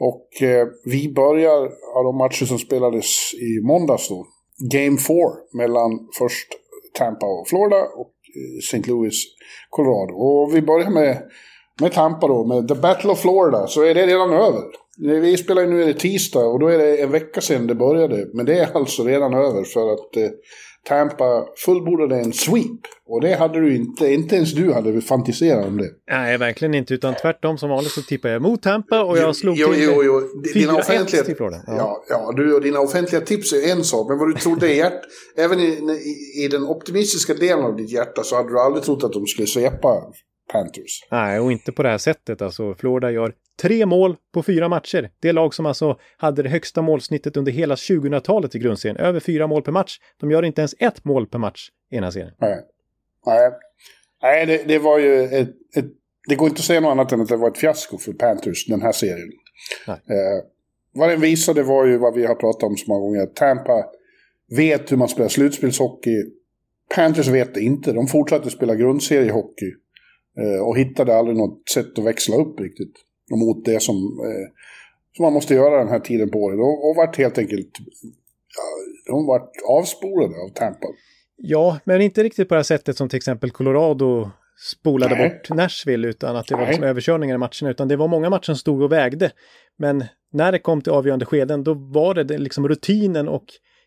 [0.00, 1.62] och eh, vi börjar
[1.96, 4.26] av de matcher som spelades i måndags då.
[4.70, 5.16] Game 4
[5.52, 6.48] mellan först
[6.98, 8.90] Tampa och Florida och eh, St.
[8.90, 9.24] Louis,
[9.70, 10.14] Colorado.
[10.14, 11.22] Och vi börjar med,
[11.80, 14.62] med Tampa då, med The Battle of Florida, så är det redan över.
[14.98, 17.74] Vi spelar ju nu är det tisdag och då är det en vecka sedan det
[17.74, 18.26] började.
[18.32, 20.30] Men det är alltså redan över för att eh,
[20.88, 22.80] Tampa fullbordade en sweep.
[23.06, 25.90] Och det hade du inte, inte ens du hade fantiserat om det.
[26.10, 26.94] Nej, verkligen inte.
[26.94, 30.02] Utan tvärtom som vanligt så tippade jag mot Tampa och jag slog jo, till jo,
[30.04, 30.42] jo.
[30.54, 31.36] Dina 4-1 offentliga, till.
[31.38, 31.62] Ja.
[31.66, 34.08] Ja, ja du, och dina offentliga tips är en sak.
[34.08, 35.00] Men vad du trodde i hjärt,
[35.36, 39.04] även i, i, i den optimistiska delen av ditt hjärta så hade du aldrig trott
[39.04, 40.12] att de skulle svepa
[40.52, 41.06] Panthers.
[41.10, 42.42] Nej, och inte på det här sättet.
[42.42, 45.10] Alltså, Florida gör tre mål på fyra matcher.
[45.20, 48.96] Det lag som alltså hade det högsta målsnittet under hela 2000-talet i grundserien.
[48.96, 49.98] Över fyra mål per match.
[50.20, 52.34] De gör inte ens ett mål per match i den här serien.
[52.40, 52.60] Nej,
[53.26, 53.50] Nej.
[54.22, 55.86] Nej det, det var ju ett, ett...
[56.28, 58.66] Det går inte att säga något annat än att det var ett fiasko för Panthers,
[58.66, 59.30] den här serien.
[59.86, 59.96] Nej.
[59.96, 60.44] Eh,
[60.94, 63.26] vad den visade var ju vad vi har pratat om så många gånger.
[63.26, 63.84] Tampa
[64.56, 66.24] vet hur man spelar slutspelshockey.
[66.94, 67.92] Panthers vet det inte.
[67.92, 69.72] De fortsatte spela grundseriehockey.
[70.38, 72.94] Eh, och hittade aldrig något sätt att växla upp riktigt.
[73.30, 74.48] Mot det som, eh,
[75.16, 76.58] som man måste göra den här tiden på året.
[76.58, 77.70] Och, och vart helt enkelt...
[78.56, 80.86] Ja, de vart avspolade av Tampa.
[81.36, 84.30] Ja, men inte riktigt på det här sättet som till exempel Colorado
[84.72, 85.28] spolade Nej.
[85.28, 87.70] bort Nashville utan att det var liksom överkörningar i matcherna.
[87.70, 89.30] Utan det var många matcher som stod och vägde.
[89.78, 93.44] Men när det kom till avgörande skeden då var det liksom rutinen och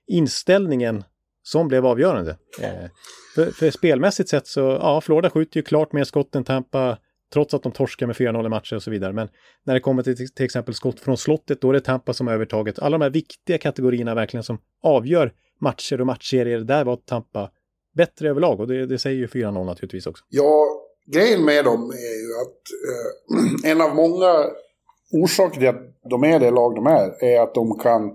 [0.07, 1.03] inställningen
[1.45, 2.37] som blev avgörande.
[2.61, 2.89] Eh,
[3.35, 6.97] för, för spelmässigt sett så, ja, Florida skjuter ju klart mer skott än Tampa
[7.33, 9.13] trots att de torskar med 4-0 i matcher och så vidare.
[9.13, 9.29] Men
[9.63, 12.33] när det kommer till till exempel skott från slottet, då är det Tampa som har
[12.33, 12.79] övertaget.
[12.79, 17.51] Alla de här viktiga kategorierna verkligen som avgör matcher och matchserier, där var Tampa
[17.95, 20.23] bättre överlag och det, det säger ju 4-0 naturligtvis också.
[20.29, 20.67] Ja,
[21.13, 22.61] grejen med dem är ju att
[23.65, 24.45] eh, en av många
[25.11, 28.13] orsaker till att de är det lag de är, är att de kan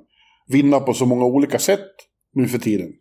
[0.48, 1.90] vinna på så många olika sätt
[2.34, 2.92] nu för tiden.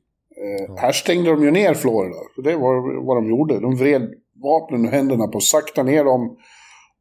[0.44, 3.60] Eh, Här stängde de ju ner Florida, det var vad de gjorde.
[3.60, 4.02] De vred
[4.44, 6.38] vapnen ur händerna på, sakta ner dem,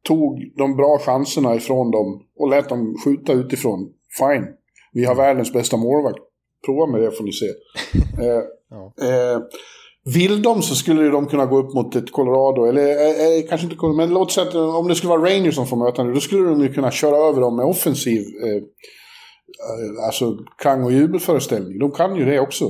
[0.07, 3.89] tog de bra chanserna ifrån dem och lät dem skjuta utifrån.
[4.19, 4.47] Fine,
[4.93, 6.19] vi har världens bästa målvakt.
[6.65, 7.45] Prova med det får ni se.
[8.25, 8.93] Eh, Ja.
[9.07, 9.39] eh,
[10.15, 13.65] vill de så skulle de kunna gå upp mot ett Colorado, eller eh, eh, kanske
[13.65, 16.13] inte Colorado, men låt säga att om det skulle vara Rangers som får möta nu,
[16.13, 20.91] då skulle de ju kunna köra över dem med offensiv, eh, eh, alltså klang och
[20.91, 21.79] jubelföreställning.
[21.79, 22.65] De kan ju det också.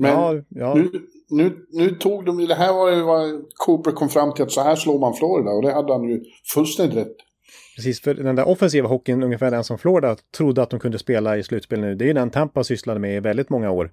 [0.00, 0.74] Men ja, ja.
[0.74, 0.90] nu,
[1.30, 4.60] nu, nu tog de, det här var ju vad Cooper kom fram till att så
[4.60, 6.20] här slår man Florida och det hade han ju
[6.54, 7.16] fullständigt rätt.
[7.76, 11.36] Precis, för den där offensiva hockeyn, ungefär den som Florida trodde att de kunde spela
[11.36, 13.90] i slutspel nu, det är ju den Tampa sysslade med i väldigt många år.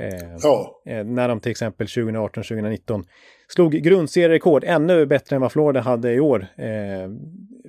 [0.00, 3.04] Eh, Ja, eh, när de till exempel 2018-2019
[3.48, 6.46] slog grundserierekord, ännu bättre än vad Florida hade i år.
[6.58, 7.10] Eh,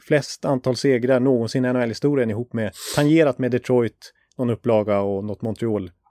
[0.08, 5.42] flest antal segrar någonsin i NHL-historien ihop med, tangerat med Detroit, någon upplaga och något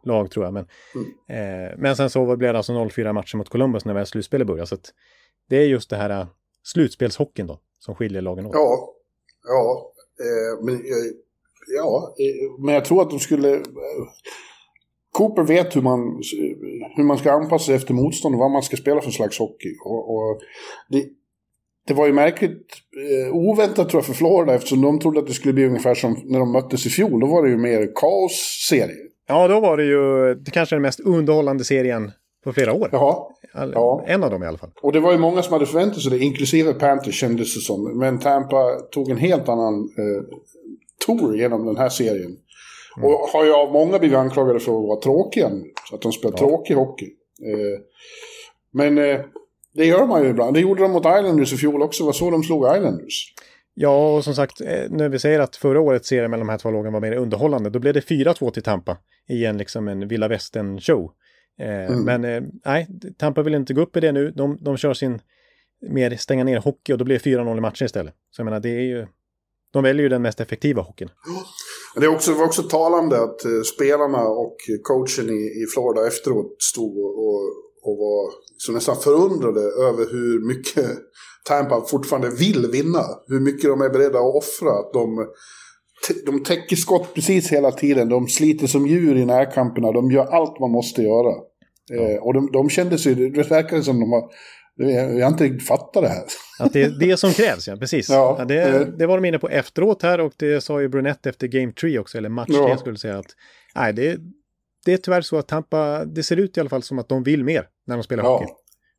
[0.06, 0.54] Montreal-lag tror jag.
[0.54, 0.66] Men,
[1.28, 4.66] eh, men sen så blev det alltså 0-4 matcher mot Columbus när väl slutspelet började.
[4.66, 4.76] Så
[5.48, 6.26] det är just det här eh,
[6.64, 8.52] slutspelshockeyn då, som skiljer lagen åt.
[8.54, 8.94] ja,
[9.48, 9.92] ja.
[10.20, 11.12] Eh, men, eh,
[11.76, 13.54] ja, eh, men jag tror att de skulle...
[13.54, 13.62] Eh,
[15.12, 16.20] Cooper vet hur man,
[16.96, 19.76] hur man ska anpassa sig efter motstånd och vad man ska spela för slags hockey.
[19.84, 20.40] Och, och
[20.88, 21.04] det,
[21.86, 22.66] det var ju märkligt
[23.10, 26.22] eh, oväntat tror jag för Florida eftersom de trodde att det skulle bli ungefär som
[26.24, 27.20] när de möttes i fjol.
[27.20, 29.06] Då var det ju mer kaosserie.
[29.26, 32.12] Ja, då var det ju det kanske den mest underhållande serien
[32.44, 32.88] på flera år.
[32.92, 33.16] Jaha.
[33.54, 34.04] All, Ja.
[34.06, 34.70] En av dem i alla fall.
[34.82, 37.98] Och det var ju många som hade förväntat sig det, inklusive Panthers kändes det som.
[37.98, 40.22] Men Tampa tog en helt annan eh,
[41.06, 42.36] tour genom den här serien.
[43.02, 45.64] Och har ju av många blivit anklagade för att vara tråkiga nu.
[45.88, 47.06] Så att de spelar tråkig hockey.
[47.42, 47.80] Eh,
[48.72, 49.20] men eh,
[49.74, 50.54] det gör man ju ibland.
[50.54, 52.02] Det gjorde de mot Islanders i fjol också.
[52.02, 53.34] Det var så de slog Islanders.
[53.78, 56.58] Ja, och som sagt, eh, när vi säger att förra årets serie mellan de här
[56.58, 58.96] två lagen var mer underhållande, då blev det 4-2 till Tampa
[59.28, 61.10] i en, liksom en vilda västern-show.
[61.60, 64.30] Eh, Men eh, nej, Tampa vill inte gå upp i det nu.
[64.30, 65.20] De, de kör sin
[65.90, 68.14] mer stänga ner hockey och då blir det 4-0 i matcher istället.
[68.30, 69.06] Så jag menar, det är ju...
[69.72, 71.10] De väljer ju den mest effektiva hockeyn.
[71.96, 76.62] Det är också, var också talande att eh, spelarna och coachen i, i Florida efteråt
[76.62, 77.40] stod och, och,
[77.82, 80.86] och var så nästan förundrade över hur mycket
[81.48, 83.02] Tampa fortfarande vill vinna.
[83.26, 84.70] Hur mycket de är beredda att offra.
[84.70, 85.26] Att de,
[86.26, 88.08] de täcker skott precis hela tiden.
[88.08, 89.92] De sliter som djur i närkamperna.
[89.92, 91.34] De gör allt man måste göra.
[91.92, 94.30] Eh, och de, de kände sig, det verkade som de var,
[95.18, 96.24] jag har inte riktigt fattat det här.
[96.58, 98.08] Att det är det som krävs, ja, precis.
[98.08, 98.80] Ja, Ja, det, eh.
[98.80, 101.98] det var de inne på efteråt här och det sa ju Brunette efter Game 3
[101.98, 102.76] också, eller match 3 Ja.
[102.76, 103.26] skulle säga att
[103.74, 104.16] nej, det,
[104.84, 107.22] det är tyvärr så att Tampa, det ser ut i alla fall som att de
[107.22, 108.46] vill mer när de spelar hockey.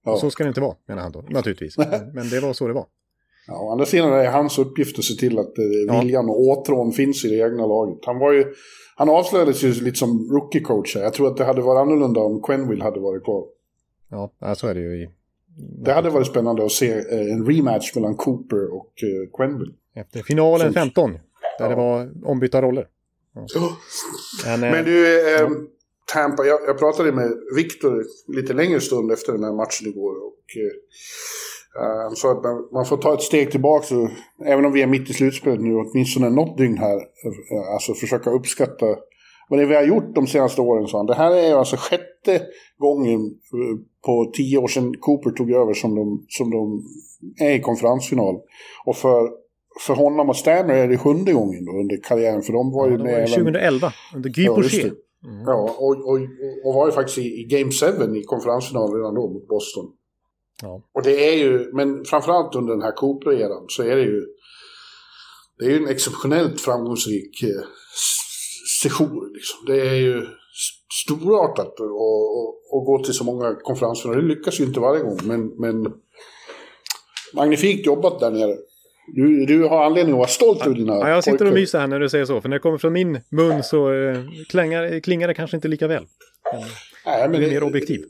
[0.07, 0.13] Ja.
[0.13, 0.17] Ja.
[0.17, 1.77] Så ska det inte vara, menar han då, naturligtvis.
[2.13, 2.85] Men, det var så det var.
[3.47, 6.41] Ja, å andra sidan är det hans uppgift att se till att eh, viljan och
[6.41, 7.99] åtrån finns i det egna laget.
[8.05, 8.45] Han var ju...
[8.95, 12.83] Han avslöjades ju lite som rookie-coach Jag tror att det hade varit annorlunda om Quenville
[12.83, 13.45] hade varit kvar.
[14.09, 15.09] Ja, så är det ju i...
[15.57, 19.73] Det hade varit spännande att se eh, en rematch mellan Cooper och eh, Quenville.
[19.95, 21.19] Efter finalen 15, där
[21.59, 21.69] ja.
[21.69, 22.87] det var ombytta roller.
[23.33, 23.45] Ja.
[24.45, 25.49] Men, Men du, eh,
[26.13, 30.15] Tampa, jag, jag, pratade med Victor lite längre stund efter den här matchen igår.
[30.27, 34.09] Och, eh, han sa att man, man, får ta ett steg tillbaka, så,
[34.45, 36.95] även om vi är mitt i slutspelet nu, åtminstone något dygn här.
[36.95, 38.85] Eh, alltså försöka uppskatta
[39.49, 41.05] vad det vi har gjort de senaste åren, sa han.
[41.05, 42.41] Det här är alltså sjätte
[42.77, 46.83] gången eh, på tio år sedan Cooper tog över som de, som de
[47.45, 48.35] är i konferensfinal.
[48.85, 49.29] Och för,
[49.87, 52.41] för honom och Stanley är det sjunde gången då under karriären.
[52.41, 53.19] För de var ju ja, med...
[53.19, 54.55] Var 2011, under Guy ja,
[55.27, 55.43] Mm.
[55.45, 56.19] Ja, och, och,
[56.65, 59.85] och var ju faktiskt i, i Game 7 i konferensfinalen redan då mot Boston.
[60.61, 60.81] Ja.
[60.93, 64.25] Och det är ju, men framförallt under den här Cooper-eran så är det ju
[65.57, 67.63] det är ju en exceptionellt framgångsrik eh,
[68.81, 69.31] session.
[69.33, 69.65] Liksom.
[69.65, 70.25] Det är ju
[71.05, 71.73] storartat
[72.71, 74.21] att gå till så många konferensfinaler.
[74.21, 75.93] Det lyckas ju inte varje gång, men, men
[77.33, 78.57] magnifikt jobbat där nere.
[79.07, 81.87] Du, du har anledning att vara stolt över dina ja, Jag sitter och myser här
[81.87, 82.41] när du säger så.
[82.41, 85.87] För när det kommer från min mun så eh, klingar, klingar det kanske inte lika
[85.87, 86.05] väl.
[86.53, 86.61] Men,
[87.05, 88.01] Nej, men det är mer objektiv.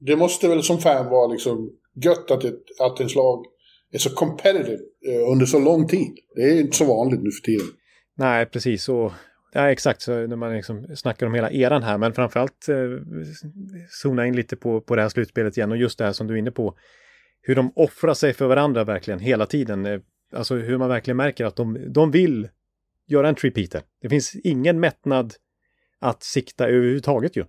[0.00, 1.70] Det måste väl som fan vara liksom
[2.04, 3.44] gött att, ett, att ens lag
[3.92, 6.18] är så competitive eh, under så lång tid.
[6.34, 7.66] Det är inte så vanligt nu för tiden.
[8.16, 8.88] Nej, precis.
[8.88, 9.12] Och,
[9.52, 11.98] ja, exakt, så när man liksom snackar om hela eran här.
[11.98, 12.76] Men framförallt eh,
[14.02, 15.70] zona in lite på, på det här slutspelet igen.
[15.70, 16.74] Och just det här som du är inne på.
[17.42, 20.02] Hur de offrar sig för varandra verkligen hela tiden.
[20.32, 22.48] Eh, Alltså hur man verkligen märker att de, de vill
[23.06, 23.82] göra en tripeater.
[24.02, 25.34] Det finns ingen mättnad
[25.98, 27.44] att sikta överhuvudtaget ju.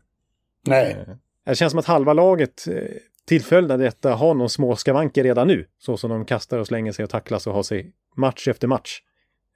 [0.67, 0.91] Nej.
[0.91, 1.15] Eh,
[1.45, 2.83] det känns som att halva laget eh,
[3.25, 5.65] till följd av detta har någon små skavanker redan nu.
[5.77, 8.99] Så som de kastar och slänger sig och tacklas och har sig match efter match.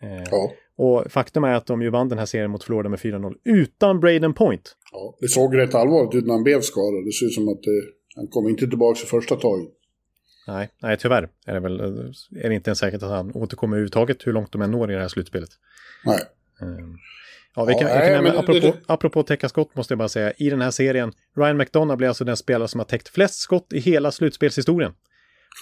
[0.01, 0.51] Eh, ja.
[0.75, 3.99] Och faktum är att de ju vann den här serien mot Florida med 4-0 utan
[3.99, 4.75] Braden Point.
[4.91, 7.05] Ja, det såg rätt allvarligt ut när han blev skadad.
[7.05, 7.81] Det ser ut som att det,
[8.15, 9.69] han kom inte tillbaka i första taget.
[10.47, 14.27] Nej, nej, tyvärr är det väl är det inte ens säkert att han återkommer överhuvudtaget
[14.27, 15.49] hur långt de än når i det här slutspelet.
[16.06, 16.19] Nej.
[16.62, 16.97] Um,
[17.56, 18.73] ja, vi kan, ja, nej, nämna, apropå, det...
[18.86, 22.23] apropå täcka skott måste jag bara säga, i den här serien, Ryan McDonough blir alltså
[22.23, 24.93] den spelare som har täckt flest skott i hela slutspelshistorien.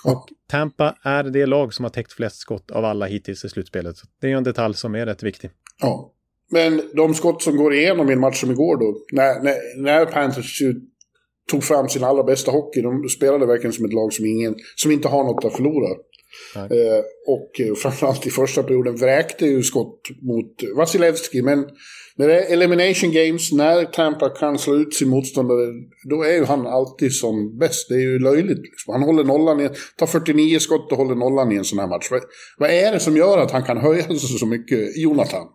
[0.06, 3.98] Och Tampa är det lag som har täckt flest skott av alla hittills i slutspelet.
[3.98, 5.50] Så det är ju en detalj som är rätt viktig.
[5.82, 6.14] Ja.
[6.52, 10.06] Men de skott som går igenom i en match som igår då, när, när, när
[10.06, 10.62] Panthers
[11.52, 12.82] tog fram sin allra bästa hockey.
[12.82, 15.96] De spelade verkligen som ett lag som, ingen, som inte har något att förlora.
[16.56, 21.42] Eh, och eh, framförallt i första perioden vräkte ju skott mot Vasilevski.
[21.42, 21.66] Men
[22.16, 25.68] när det är elimination games, när Tampa kan slå ut sin motståndare,
[26.10, 27.90] då är ju han alltid som bäst.
[27.90, 28.60] Det är ju löjligt.
[28.60, 28.94] Liksom.
[28.94, 32.08] Han håller nollan i, tar 49 skott och håller nollan i en sån här match.
[32.12, 32.22] Vad,
[32.58, 35.48] vad är det som gör att han kan höja sig så mycket, Jonathan?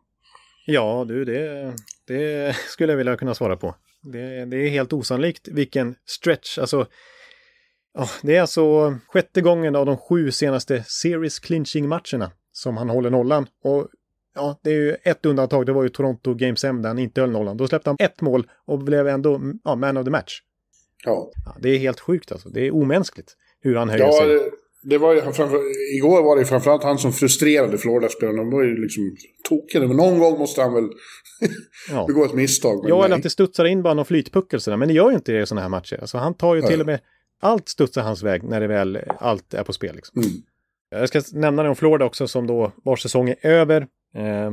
[0.66, 1.74] Ja, du, det,
[2.08, 3.74] det skulle jag vilja kunna svara på.
[4.12, 6.86] Det, det är helt osannolikt vilken stretch, alltså
[7.98, 12.90] Ja, det är alltså sjätte gången av de sju senaste series clinching matcherna som han
[12.90, 13.46] håller nollan.
[13.64, 13.88] Och
[14.34, 17.20] ja, det är ju ett undantag, det var ju Toronto Games 5 där han inte
[17.20, 17.56] höll nollan.
[17.56, 20.42] Då släppte han ett mål och blev ändå ja, man of the match.
[21.04, 21.30] Ja.
[21.44, 21.56] ja.
[21.60, 24.50] Det är helt sjukt alltså, det är omänskligt hur han höjer ja, sig.
[24.88, 25.60] Det, var ju framför,
[25.96, 28.38] igår var det framförallt han som frustrerade Florida-spelarna.
[28.38, 29.16] De var ju liksom
[29.48, 29.86] tokiga.
[29.88, 30.88] Men någon gång måste han väl
[31.90, 32.06] ja.
[32.06, 32.84] begå ett misstag.
[32.88, 34.76] Ja, eller att det studsar in bara någon flytpuckel sådär.
[34.76, 35.98] Men det gör ju inte det i sådana här matcher.
[36.00, 37.00] Alltså han tar ju till och med...
[37.40, 39.96] Allt studsar hans väg när det väl allt är på spel.
[39.96, 40.22] Liksom.
[40.22, 40.32] Mm.
[40.90, 43.86] Jag ska nämna det om Florida också som då vars säsong är över.
[44.16, 44.52] Eh,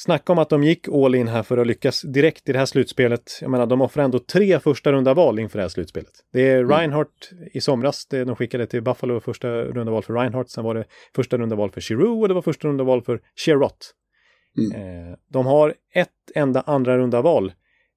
[0.00, 2.66] Snacka om att de gick all in här för att lyckas direkt i det här
[2.66, 3.38] slutspelet.
[3.40, 6.12] Jag menar, de offrar ändå tre första runda val inför det här slutspelet.
[6.32, 6.70] Det är mm.
[6.70, 10.50] Reinhardt i somras, det de skickade till Buffalo första runda val för Reinhardt.
[10.50, 10.84] Sen var det
[11.14, 13.94] första runda val för Giroux och det var första runda val för Sherrott.
[14.58, 15.08] Mm.
[15.10, 17.52] Eh, de har ett enda andra runda val,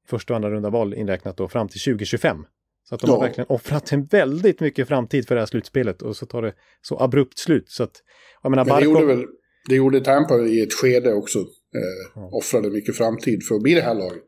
[0.07, 2.45] första och andra runda val inräknat då, fram till 2025.
[2.83, 3.15] Så att de ja.
[3.15, 6.53] har verkligen offrat en väldigt mycket framtid för det här slutspelet och så tar det
[6.81, 7.69] så abrupt slut.
[7.69, 8.01] Så att,
[8.41, 9.25] jag menar, Men det gjorde väl,
[9.69, 11.39] det gjorde Tampa i ett skede också
[11.75, 14.23] eh, offrade mycket framtid för att bli det här laget.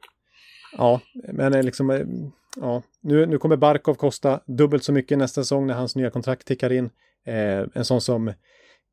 [0.77, 1.01] Ja,
[1.33, 2.01] men eh, liksom, eh,
[2.55, 6.47] ja, nu, nu kommer Barkov kosta dubbelt så mycket nästa säsong när hans nya kontrakt
[6.47, 6.89] tickar in.
[7.27, 8.33] Eh, en sån som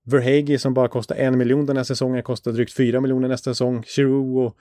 [0.05, 3.83] Verhage som bara kostar en miljon den här säsongen kostar drygt fyra miljoner nästa säsong.
[3.87, 4.57] Giroux och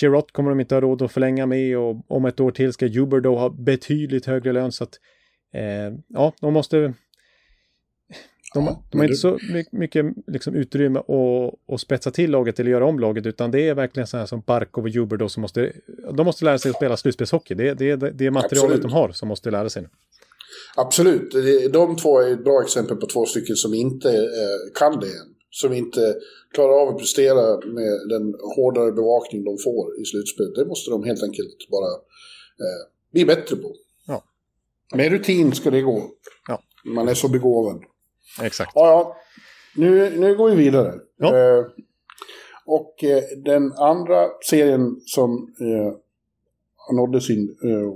[0.00, 2.86] Chirot kommer de inte ha råd att förlänga med och om ett år till ska
[2.86, 4.98] Juber då ha betydligt högre lön så att
[5.54, 6.94] eh, ja, de måste
[8.54, 9.38] de, ja, de har inte så
[9.70, 13.74] mycket liksom, utrymme att, att spetsa till laget eller göra om laget, utan det är
[13.74, 15.72] verkligen så här som Barkov och Juber då som måste,
[16.12, 17.54] de måste lära sig att spela slutspelshockey.
[17.54, 18.82] Det, det, det är materialet Absolut.
[18.82, 19.88] de har som måste lära sig nu.
[20.76, 21.32] absolut,
[21.72, 25.34] de två är ett bra exempel på två stycken som inte eh, kan det än.
[25.54, 26.14] Som inte
[26.54, 30.54] klarar av att prestera med den hårdare bevakning de får i slutspelet.
[30.54, 31.90] Det måste de helt enkelt bara
[32.64, 33.74] eh, bli bättre på.
[34.06, 34.24] Ja.
[34.94, 36.10] Med rutin ska det gå.
[36.48, 36.62] Ja.
[36.84, 37.82] Man är så begåvad.
[38.40, 38.72] Exakt.
[38.74, 39.16] Ja, ja.
[39.76, 40.94] Nu, nu går vi vidare.
[41.18, 41.36] Ja.
[41.36, 41.64] Eh,
[42.66, 45.92] och eh, den andra serien som eh,
[46.96, 47.92] nådde sin eh,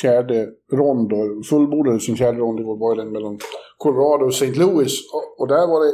[0.00, 1.12] fjärde rond
[1.50, 3.38] fullbordade sin fjärde rond igår var den mellan
[3.78, 4.58] Colorado och St.
[4.58, 4.92] Louis.
[5.12, 5.92] Och, och där var det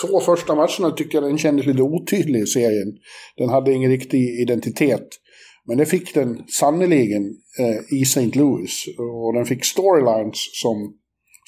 [0.00, 2.98] två första matcherna tycker jag den kändes lite otydlig i serien.
[3.36, 5.08] Den hade ingen riktig identitet.
[5.64, 7.22] Men det fick den sannoliken
[7.58, 8.30] eh, i St.
[8.38, 8.84] Louis.
[8.98, 10.94] Och den fick storylines som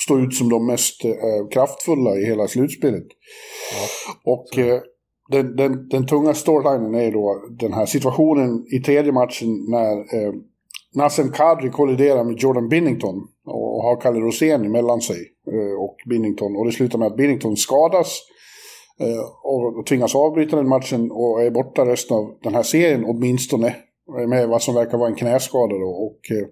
[0.00, 3.07] stod ut som de mest eh, kraftfulla i hela slutspelet.
[4.24, 4.81] och eh,
[5.31, 10.33] den, den, den tunga storylinen är då den här situationen i tredje matchen när eh,
[10.94, 13.14] Nassim Kadri kolliderar med Jordan Binnington
[13.46, 15.16] och har Kalle Rosén emellan sig
[15.52, 16.57] eh, och Binnington.
[16.57, 18.20] Och det slutar med att Binnington skadas
[19.00, 23.76] eh, och tvingas avbryta den matchen och är borta resten av den här serien åtminstone.
[24.28, 25.88] Med vad som verkar vara en knäskada då.
[25.88, 26.46] Och, eh,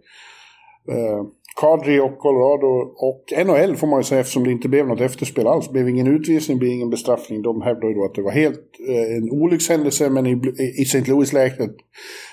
[0.97, 1.25] eh,
[1.57, 5.47] Kadri och Colorado och NHL får man ju säga eftersom det inte blev något efterspel
[5.47, 5.67] alls.
[5.67, 7.43] Det blev ingen utvisning, blev ingen bestraffning.
[7.43, 10.41] De hävdar ju då att det var helt eh, en olyckshändelse men i,
[10.79, 11.05] i St.
[11.11, 11.71] Louis-läget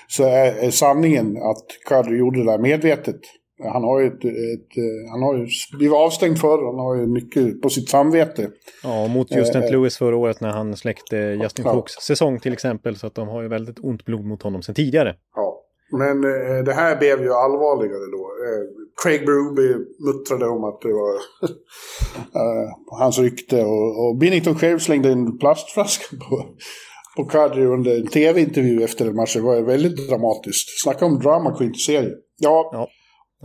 [0.08, 3.20] så är, är sanningen att Kadri gjorde det där medvetet.
[3.62, 5.46] Han har ju, ett, ett, eh, han har ju
[5.78, 8.50] blivit avstängd förr, han har ju mycket på sitt samvete.
[8.82, 9.72] Ja, mot just Eh, St.
[9.72, 11.74] Louis förra året när han släckte Justin Ja.
[11.74, 12.96] Fuchs säsong till exempel.
[12.96, 15.14] Så att de har ju väldigt ont blod mot honom sedan tidigare.
[15.36, 15.64] Ja.
[15.90, 18.22] Men eh, det här blev ju allvarligare då.
[18.46, 18.64] Eh,
[19.02, 21.14] Craig Berube muttrade om att det var
[22.40, 22.68] eh,
[23.00, 26.44] hans rykte och, och Binnington själv slängde en plastflaska på,
[27.16, 29.42] på Kadri under en tv-intervju efter den matchen.
[29.42, 30.82] Det var väldigt dramatiskt.
[30.82, 32.16] Snacka om drama queen i serien.
[32.38, 32.70] Ja.
[32.72, 32.88] Ja.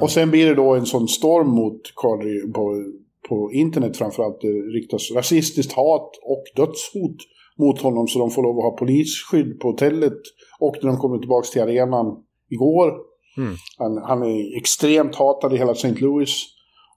[0.01, 2.83] Och sen blir det då en sån storm mot Kadri på,
[3.29, 4.41] på internet framförallt.
[4.41, 7.17] Det riktas rasistiskt hat och dödshot
[7.59, 10.19] mot honom så de får lov att ha polisskydd på hotellet.
[10.59, 12.93] Och när de kommer tillbaka till arenan igår.
[13.37, 13.55] Mm.
[13.77, 15.95] Han, han är extremt hatad i hela St.
[15.95, 16.45] Louis.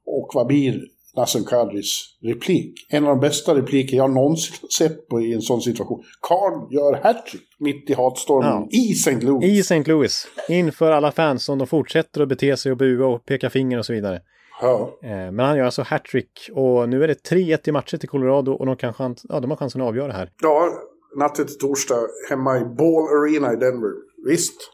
[0.06, 0.80] Och vad blir
[1.16, 2.86] Nassim Kadris replik?
[2.90, 6.04] En av de bästa repliker jag någonsin sett på i en sån situation.
[6.20, 9.20] Karl gör hattrick mitt i hatstormen i St.
[9.26, 9.44] Louis.
[9.44, 9.84] I St.
[9.84, 13.78] Louis, inför alla fans som de fortsätter att bete sig och bua och peka finger
[13.78, 14.20] och så vidare.
[14.60, 14.98] Ja.
[15.02, 18.52] Eh, Men han gör alltså hattrick och nu är det 3-1 i matcher till Colorado
[18.52, 20.30] och de, kan chans, ja, de har chansen att avgöra här.
[20.42, 20.68] ja,
[21.16, 23.92] natten till torsdag hemma i Ball Arena i Denver.
[24.26, 24.72] Visst.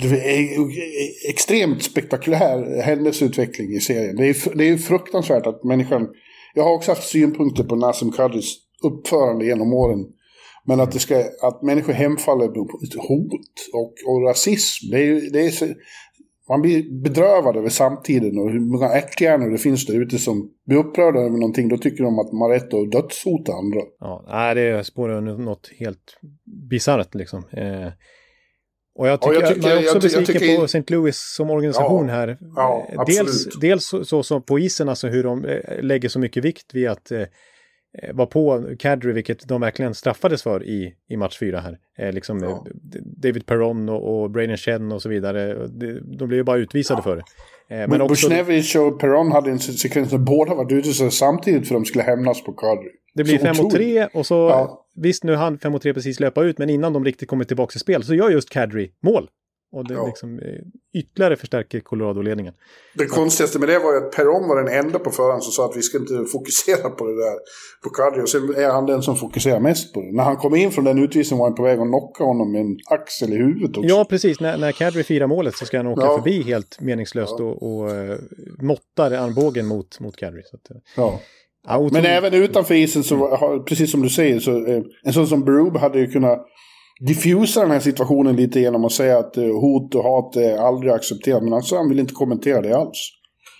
[0.00, 4.16] Det är extremt spektakulär händelseutveckling i serien.
[4.16, 6.08] Det är, det är fruktansvärt att människan...
[6.54, 10.06] Jag har också haft synpunkter på Nassim Kadris uppförande genom åren.
[10.66, 12.60] Men att, det ska, att människor hemfaller på
[13.08, 15.66] hot och, och rasism, det är, det är så,
[16.50, 20.78] man blir bedrövad över samtiden och hur många ärthjärnor det finns där ute som blir
[20.78, 21.68] upprörda över någonting.
[21.68, 23.80] Då tycker de att man har rätt att dödshota andra.
[24.00, 26.18] Ja, det spårar under något helt
[26.70, 27.44] bisarrt liksom.
[27.52, 27.88] Eh,
[28.98, 30.82] och jag tycker, jag tycker- man är också jag jag besviken tycker- på St.
[30.88, 32.38] Louis som organisation Ja, här.
[32.56, 36.18] ja, Eh, dels dels så, så som på isen, alltså hur de eh, lägger så
[36.18, 37.26] mycket vikt vid att eh, eh,
[38.14, 41.78] vara på Kadri, vilket de verkligen straffades för i, i match fyra här.
[41.98, 42.66] Eh, liksom Ja.
[43.22, 45.54] David Perron och, och Braden Shen och så vidare.
[45.68, 47.22] De, de blev ju bara utvisade för det.
[47.74, 50.88] Eh, men Men också, Bushnevich och Perron hade en se- sekvens där båda var ute
[50.92, 52.88] så samtidigt för de skulle hämnas på Kadri.
[53.14, 53.96] Det blir Så 5 mot otroligt.
[53.96, 54.86] 3 och så, Ja.
[54.96, 57.70] visst nu hann 5 mot 3 precis löpa ut, men innan de riktigt kommer tillbaka
[57.70, 59.28] till spel så gör just Kadri mål.
[59.72, 60.06] Och det Ja.
[60.06, 62.54] liksom eh, ytterligare förstärker Colorado-ledningen.
[62.94, 65.70] Det konstigaste med det var ju att Perron var den enda på förhand som sa
[65.70, 67.34] att vi ska inte fokusera på det där
[67.84, 68.22] på Kadri.
[68.22, 70.12] Och sen är han den som fokuserar mest på det.
[70.12, 72.60] När han kom in från den utvisningen var han på väg att knocka honom med
[72.60, 73.88] en axel i huvudet också.
[73.88, 74.40] Ja, precis.
[74.40, 76.16] När, när Kadri firar målet så ska han åka Ja.
[76.16, 77.44] förbi helt meningslöst Ja.
[77.44, 78.14] och, och uh,
[78.62, 80.42] måttar armbågen mot, mot Kadri.
[80.44, 81.20] Så att, eh, Ja.
[81.68, 81.92] Otroligt.
[81.92, 85.44] Men även utanför isen så, har- precis som du säger, så eh, en sån som
[85.44, 86.46] Berube hade ju kunnat
[87.06, 90.92] diffusa den här situationen lite genom att säga att eh, hot och hat är aldrig
[90.92, 91.42] accepterat.
[91.42, 93.10] Men alltså, han vill inte kommentera det alls.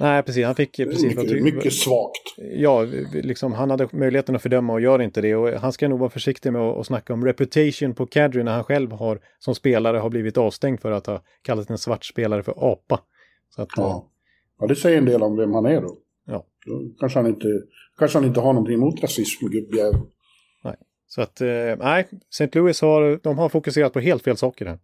[0.00, 0.44] Nej, precis.
[0.44, 2.22] Han fick eh, precis mycket, mycket svagt.
[2.56, 5.34] Ja, liksom, han hade möjligheten att fördöma och gör inte det.
[5.34, 8.52] Och han ska nog vara försiktig med att, att snacka om reputation på Kadri när
[8.52, 12.42] han själv har som spelare har blivit avstängd för att ha kallat en svart spelare
[12.42, 13.00] för apa.
[13.56, 14.08] Så att, eh, Ja.
[14.60, 15.96] ja, det säger en del om vem han är då.
[16.27, 16.44] Ja.
[16.66, 17.46] Då kanske han inte,
[18.01, 20.01] kanske han inte har någonting emot rasism, gubbjävel.
[21.13, 22.59] Så att, eh, nej, St.
[22.59, 24.79] Louis har, de har fokuserat på helt fel saker här.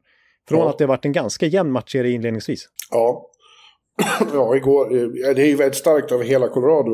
[0.49, 0.71] Från Ja.
[0.71, 2.69] att det varit en ganska jämn matchserie inledningsvis.
[2.91, 3.31] Ja.
[4.33, 6.91] ja, igår, eh, det är ju väldigt starkt av hela Colorado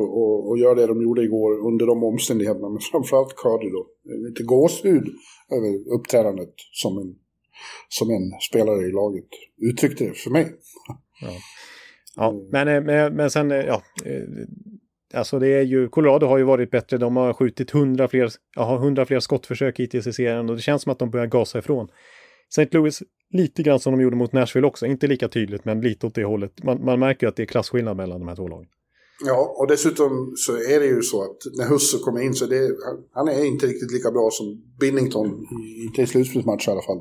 [0.53, 2.69] att- göra det de gjorde igår under de omständigheterna.
[2.69, 3.87] Men framförallt Cardi då.
[4.29, 5.05] Lite gåshud
[5.57, 7.15] över uppträdandet som en,
[7.89, 9.29] som en spelare i laget
[9.63, 10.53] uttryckte det för mig.
[12.17, 13.83] Ja, men, eh, men, men sen, ja.
[15.15, 16.99] Alltså det är ju, Colorado har ju varit bättre.
[16.99, 20.83] De har skjutit 100 fler, ja, 100 fler skottförsök hittills i serien och det känns
[20.83, 21.89] som att de börjar gasa ifrån.
[22.49, 22.69] St.
[22.71, 26.15] Louis lite grann som de gjorde mot Nashville också, inte lika tydligt men lite åt
[26.15, 26.65] det hållet.
[26.65, 28.69] Man, man märker ju att det är klasskillnad mellan de här två lagen.
[29.25, 32.49] Ja, och dessutom så är det ju så att när Husse kommer in så är
[32.49, 32.77] det,
[33.13, 35.47] han är inte riktigt lika bra som Binnington,
[35.87, 37.01] inte i slutspelsmatch i alla fall.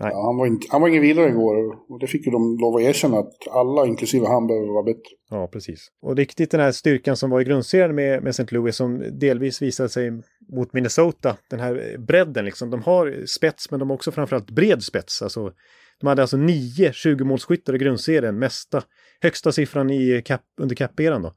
[0.00, 0.10] Nej.
[0.12, 1.54] Ja, han, var inte, han var ingen vidare igår
[1.88, 5.10] och det fick ju de lov att erkänna att alla, inklusive han, behöver vara bättre.
[5.30, 5.88] Ja, precis.
[6.02, 8.54] Och riktigt den här styrkan som var i grundserien med, med St.
[8.54, 10.10] Louis som delvis visade sig
[10.56, 12.70] mot Minnesota, den här bredden liksom.
[12.70, 15.22] De har spets, men de har också framförallt bred spets.
[15.22, 15.52] Alltså,
[16.00, 18.82] de hade alltså nio 20-målsskyttar i grundserien, mesta,
[19.20, 21.34] högsta siffran i cap, under cap-eran då.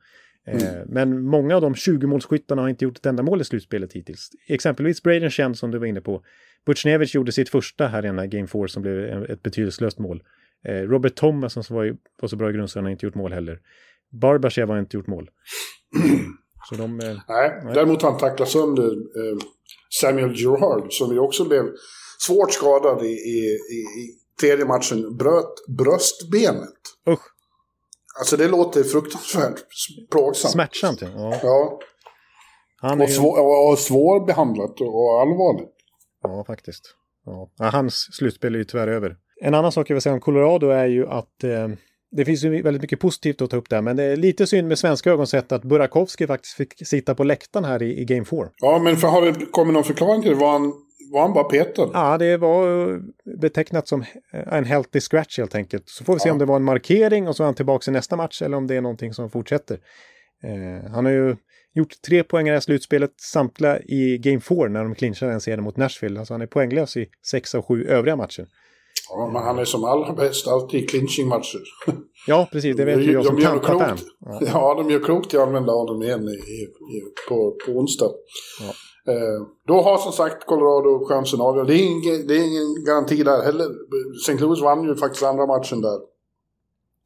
[0.47, 4.29] Eh, men många av de 20-målsskyttarna har inte gjort ett enda mål i slutspelet hittills.
[4.47, 6.23] Exempelvis Braden Chen som du var inne på.
[6.65, 10.23] Butchnevich gjorde sitt första här i den här Game 4 som blev ett betydelselöst mål.
[10.67, 13.33] Eh, Robert Thomas som var, ju- var så bra i grundserien har inte gjort mål
[13.33, 13.59] heller.
[14.21, 15.29] Barbashev har inte gjort mål.
[16.69, 16.99] Så de...
[16.99, 18.91] Eh, Nej, däremot har han tacklat sönder
[20.01, 21.63] Samuel Gerard som ju också blev
[22.27, 23.39] svårt skadad i, i,
[23.71, 25.17] i, i tredje matchen.
[25.17, 26.79] Bröt bröstbenet.
[27.09, 27.19] usch,
[28.19, 29.55] Alltså det låter fruktansvärt
[30.11, 30.51] plågsamt.
[30.51, 31.01] smärtsamt.
[31.01, 31.39] Ja.
[31.43, 31.79] Ja,
[32.81, 35.69] Han är och, svår, och, och svårbehandlat och, allvarligt.
[36.23, 36.95] ja, faktiskt.
[37.25, 39.15] Ja, hans slutspel är ju tyvärr över.
[39.41, 41.67] En annan sak jag vill säga om Colorado är ju att eh,
[42.11, 44.67] det finns ju väldigt mycket positivt att ta upp där, men det är lite synd
[44.67, 48.25] med svenska ögon sett att Burakovsky faktiskt fick sitta på läktaren här i, i Game
[48.25, 48.39] 4.
[48.57, 50.37] Ja, men för, har det kommit någon förklaring till det?
[50.37, 50.73] Var han,
[51.11, 51.89] var han bara petad?
[51.93, 52.97] Ja, det var eh,
[53.41, 54.01] betecknat som
[54.33, 55.89] eh, en healthy scratch helt enkelt.
[55.89, 56.33] Så får vi se Ja.
[56.33, 58.67] om det var en markering och så är han tillbaka i nästa match eller om
[58.67, 59.79] det är någonting som fortsätter.
[60.43, 61.35] Eh, han har ju
[61.73, 65.61] gjort tre poäng i det slutspelet, samtliga i Game 4 när de clinchade en serie
[65.61, 66.19] mot Nashville.
[66.19, 68.47] Alltså han är poänglös i sex av sju övriga matcher.
[69.11, 71.61] Ja, men han är som allra bäst alltid i clinching-matcher.
[72.27, 74.03] Ja, precis, det vet ju jag som de gör klokt.
[74.19, 74.39] Ja.
[74.41, 74.73] Ja.
[74.77, 76.31] de gör klokt i att använda honom igen i,
[76.95, 78.05] i, på, på onsdag.
[78.61, 78.69] Eh,
[79.67, 81.65] då har som sagt Colorado chansen avgöra.
[81.65, 83.67] Det är ingen, det är ingen garanti där heller.
[84.21, 84.33] St.
[84.33, 85.99] Louis vann ju faktiskt andra matchen där.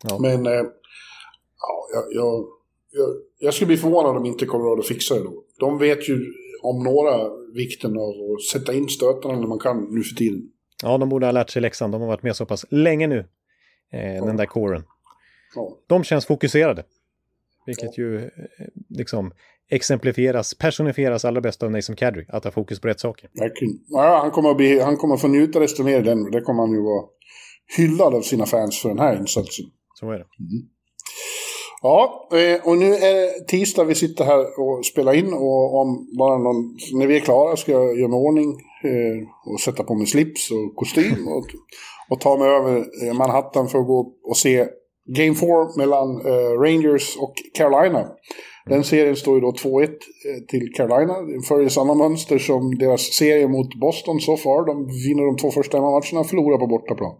[0.03, 0.19] Ja.
[0.19, 0.51] Men eh,
[1.59, 2.45] ja, jag, jag,
[2.91, 5.43] jag, jag skulle bli förvånad om inte Colorado fixar det då.
[5.59, 10.03] De vet ju om några vikten av att sätta in stötarna när man kan nu
[10.03, 10.41] för tiden.
[10.83, 11.91] ja, de borde ha lärt sig läxan.
[11.91, 13.19] De har varit med så pass länge nu,
[13.91, 14.83] eh, den där kåren.
[15.55, 15.77] Ja.
[15.87, 16.83] de känns fokuserade.
[17.65, 18.31] Vilket ju eh,
[18.89, 19.31] liksom
[19.72, 23.30] exemplifieras, personifieras allra bäst av Nathan Kadri, att ha fokus på rätt saker.
[23.88, 26.32] Ja, han, kommer att bli, han kommer att få njuta desto mer i den.
[26.32, 27.03] Det kommer han ju vara
[27.78, 29.66] hyllad av sina fans för den här insatsen.
[29.99, 30.26] Så är det.
[31.82, 36.07] Ja, eh, och nu är det tisdag vi sitter här och spelar in och om
[36.18, 38.49] bara någon, när vi är klara ska jag göra mig ordning
[38.84, 41.45] eh, och sätta på mig slips och kostym och,
[42.09, 44.68] och ta mig över eh, Manhattan för att gå och se
[45.05, 45.47] Game 4
[45.78, 46.22] mellan
[46.59, 48.07] Rangers och Carolina.
[48.66, 49.89] Den serien står ju då 2-1 eh,
[50.47, 51.14] till Carolina.
[51.47, 54.66] Följer samma mönster som deras serie mot Boston så far.
[54.66, 57.16] De vinner de två första hemmamatcherna och förlorar på bortaplan.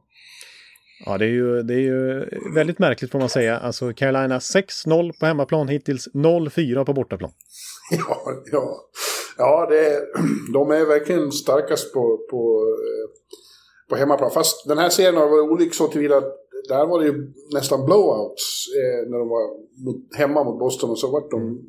[1.06, 2.26] Ja, det är, ju, det är ju
[2.56, 3.58] väldigt märkligt får man säga.
[3.58, 7.32] Alltså Carolina 6-0 på hemmaplan hittills, 0-4 på bortaplan.
[7.92, 8.22] Ja,
[8.52, 8.76] ja.
[9.38, 10.00] ja det är,
[10.54, 13.10] de är verkligen starkast på, på, eh,
[13.90, 14.32] på hemmaplan.
[14.32, 17.86] Fast den här serien har varit olik så tillvida att där var det ju nästan
[17.86, 19.46] blowouts eh, när de var
[19.86, 21.60] mot, hemma mot Boston och så vart de,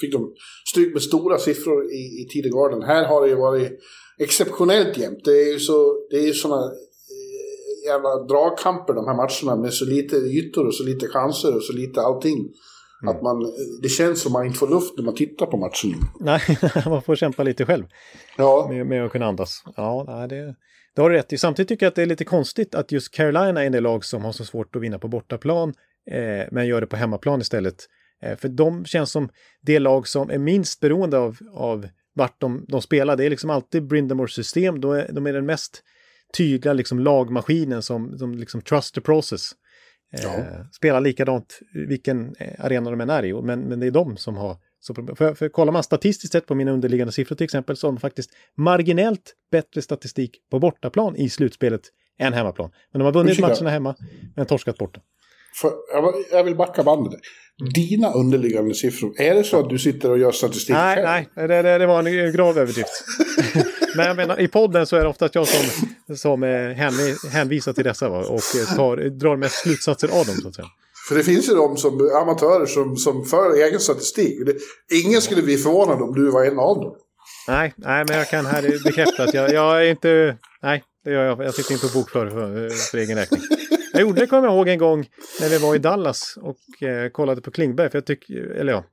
[0.00, 0.34] fick de
[0.70, 2.82] stryk med stora siffror i, i tidig garden.
[2.82, 3.78] Här har det ju varit
[4.18, 5.24] exceptionellt jämnt.
[5.24, 9.72] Det är ju så, det är ju såna eh, jävla dragkamper de här matcherna med
[9.72, 12.48] så lite ytor och så lite chanser och så lite allting.
[13.06, 13.52] Att man,
[13.82, 16.00] det känns som man inte får luft när man tittar på matchen.
[16.20, 16.40] Nej,
[16.86, 17.84] man får kämpa lite själv
[18.36, 19.62] Ja, med, med att kunna andas.
[19.76, 20.54] Ja, nej, det,
[20.96, 21.38] det har du rätt i.
[21.38, 24.24] Samtidigt tycker jag att det är lite konstigt att just Carolina är det lag som
[24.24, 25.74] har så svårt att vinna på bortaplan,
[26.10, 27.86] eh, men gör det på hemmaplan istället.
[28.22, 29.28] Eh, för de känns som
[29.60, 33.16] det lag som är minst beroende av, av vart de, de spelar.
[33.16, 34.80] Det är liksom alltid Brindamores system.
[34.80, 35.82] De är, de är den mest
[36.36, 39.52] tydliga liksom, lagmaskinen som, som liksom trust the process.
[40.12, 40.44] Eh, Ja.
[40.72, 44.36] Spelar likadant vilken eh, arena de än är i, men, men det är de som
[44.36, 44.94] har så.
[45.16, 48.00] För, för kollar man statistiskt sett på mina underliggande siffror till exempel så har de
[48.00, 51.80] faktiskt marginellt bättre statistik på bortaplan i slutspelet
[52.18, 52.70] än hemmaplan.
[52.92, 53.48] Men de har vunnit Ursäkta.
[53.48, 53.94] matcherna hemma
[54.36, 55.00] men torskat borta.
[55.60, 55.72] för,
[56.32, 57.20] jag, vill backa bandet.
[57.74, 61.06] Dina underliggande siffror, är det så att du sitter och gör statistik Nej, själv?
[61.06, 63.04] nej, det, det, det var en grav överdrift.
[63.96, 67.72] men jag menar, i podden så är det oftast jag som, som eh, hänvi- hänvisar
[67.72, 68.18] till dessa va?
[68.18, 70.68] och eh, tar, drar mest slutsatser av dem så att säga.
[71.08, 74.46] För det finns ju de som amatörer som, som för egen statistik.
[74.46, 74.54] Det,
[75.04, 76.96] ingen skulle bli förvånad om du var en av dem.
[77.48, 80.38] Nej, nej, men jag kan här bekräfta att jag, jag är inte...
[80.62, 81.44] Nej, det gör jag.
[81.44, 83.40] Jag sitter inte och bokför för, för egen räkning.
[83.92, 85.08] Jag gjorde det, kommer jag ihåg, en gång
[85.40, 87.90] när vi var i Dallas och eh, kollade på Klingberg.
[87.90, 88.84] För jag tyck, eller ja,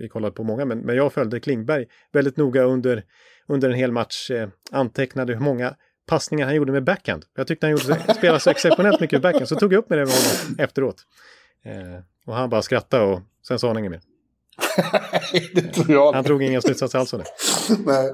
[0.00, 3.02] vi kollade på många, men, men jag följde Klingberg väldigt noga under,
[3.48, 4.30] under en hel match.
[4.30, 5.74] Eh, antecknade hur många
[6.08, 7.24] passningar han gjorde med backhand.
[7.36, 9.48] Jag tyckte han gjorde, spelade så exceptionellt mycket med backhand.
[9.48, 10.96] Så tog jag upp med det med honom efteråt.
[11.64, 14.00] Eh, och han bara skrattade och sen sa han inget mer.
[15.54, 16.12] det tror jag.
[16.12, 17.26] Han drog ingen slutsats alls av det.
[17.86, 18.12] Nej.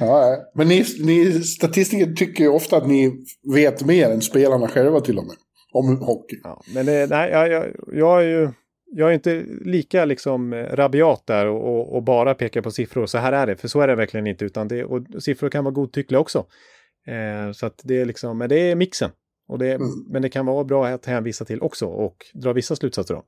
[0.00, 3.24] ja, men ni, ni statistiker tycker ju ofta att ni
[3.54, 5.36] vet mer än spelarna själva till och med.
[5.72, 6.40] Om hockey.
[6.42, 8.50] Ja, men det, nej, jag, jag, jag är ju
[8.94, 13.06] jag är inte lika liksom rabiat där och, och, och, bara pekar på siffror.
[13.06, 14.44] Så här är det, för så är det verkligen inte.
[14.44, 16.46] Utan det, och siffror kan vara godtyckliga också.
[17.06, 19.10] Eh, så att det är liksom, men det är mixen.
[19.52, 19.88] Och det, mm.
[20.08, 23.24] Men det kan vara bra att hänvisa till också och dra vissa slutsatser av.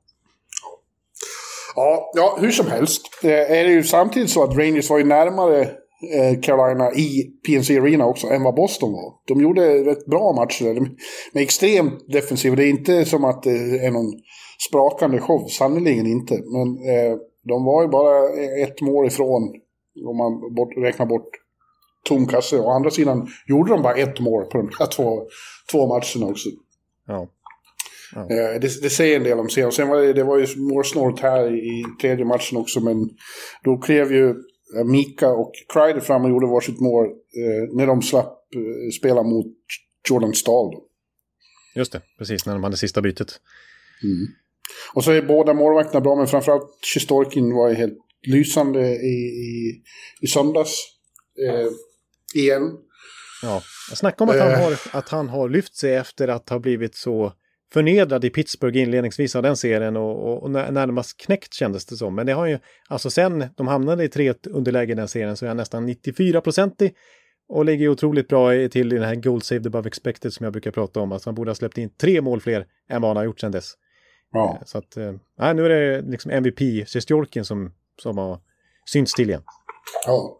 [1.75, 3.01] Ja, ja, hur som helst.
[3.23, 5.61] Eh, är det ju samtidigt så att Rangers var ju närmare
[6.13, 9.13] eh, Carolina i PNC Arena också än vad Boston var.
[9.27, 10.81] De gjorde rätt bra matcher där,
[11.33, 12.55] med extremt defensiv.
[12.55, 14.13] Det är inte som att det är någon
[14.69, 16.33] sprakande show, sannerligen inte.
[16.33, 18.29] Men eh, de var ju bara
[18.63, 19.53] ett mål ifrån,
[20.05, 21.29] om man bort, räknar bort
[22.09, 22.59] tom kasse.
[22.59, 25.27] Å andra sidan gjorde de bara ett mål på de här två,
[25.71, 26.49] två matcherna också.
[27.07, 27.27] Ja.
[28.15, 28.21] Ja.
[28.21, 29.71] Eh, det, det, säger en del om serien.
[29.71, 33.09] Sen var det, det var ju målsnålt här i tredje matchen också, men
[33.63, 34.29] då klev ju
[34.77, 39.23] eh, Mika och Kreider fram och gjorde varsitt mål eh, när de slapp eh, spela
[39.23, 39.55] mot
[40.09, 40.71] Jordan Stahl.
[40.71, 40.85] Då.
[41.75, 43.39] Just det, precis när de hade sista bytet.
[44.03, 44.27] Mm.
[44.93, 47.97] Och så är båda målvakterna bra, men framförallt Sjistorkin var ju helt
[48.27, 49.81] lysande i, i,
[50.21, 50.79] i söndags.
[51.47, 51.67] Eh,
[52.35, 52.77] igen.
[53.41, 53.61] Ja,
[53.93, 57.33] snacka om att han, har, att han har lyft sig efter att ha blivit så
[57.73, 62.15] förnedrad i Pittsburgh inledningsvis av den serien och, och, närmast knäckt kändes det som.
[62.15, 65.45] Men det har ju, alltså sen de hamnade i 3 underläge i den serien så
[65.45, 66.93] är han nästan 94-procentig
[67.49, 70.71] och ligger otroligt bra till i den här goal saved above expected som jag brukar
[70.71, 71.11] prata om.
[71.11, 73.51] Alltså han borde ha släppt in tre mål fler än vad han har gjort sedan
[73.51, 73.73] dess.
[74.31, 74.61] Ja.
[74.65, 78.39] Så att, äh, nu är det liksom MVP, Sjestjorkin, som, som har
[78.85, 79.41] synts till igen.
[80.07, 80.39] Ja.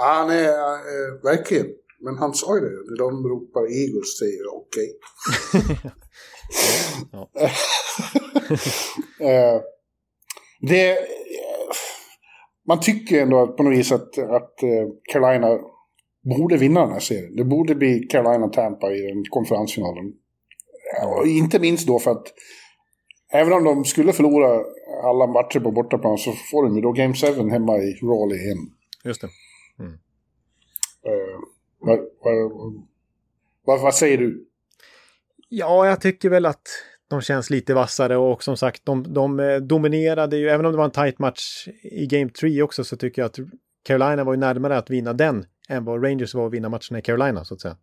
[0.00, 1.66] Ja, han är äh, verkligen.
[2.04, 4.88] Men han sa ju det, när de ropar Eagles säger jag okej.
[9.20, 9.60] Uh,
[10.68, 10.98] det,
[12.68, 14.54] man tycker ändå att på något vis att, att
[15.12, 15.58] Carolina
[16.36, 17.36] borde vinna den här serien.
[17.36, 20.12] Det borde bli Carolina-Tampa i den konferensfinalen.
[21.06, 22.26] Och inte minst då för att
[23.32, 24.64] även om de skulle förlora
[25.04, 28.70] alla matcher på bortaplan så får de ju då Game 7 hemma i Raleigh igen.
[29.04, 29.28] Just det.
[31.06, 31.40] Uh,
[31.78, 31.98] vad,
[33.66, 34.46] vad, vad, säger du?
[35.48, 36.68] Ja, jag tycker väl att
[37.08, 40.78] de känns lite vassare och som sagt, de, de eh, dominerade ju, även om det
[40.78, 43.38] var en tight match i Game 3 också, så tycker jag att
[43.82, 47.02] Carolina var ju närmare att vinna den än vad Rangers var att vinna matchen i
[47.02, 47.76] Carolina, så att säga.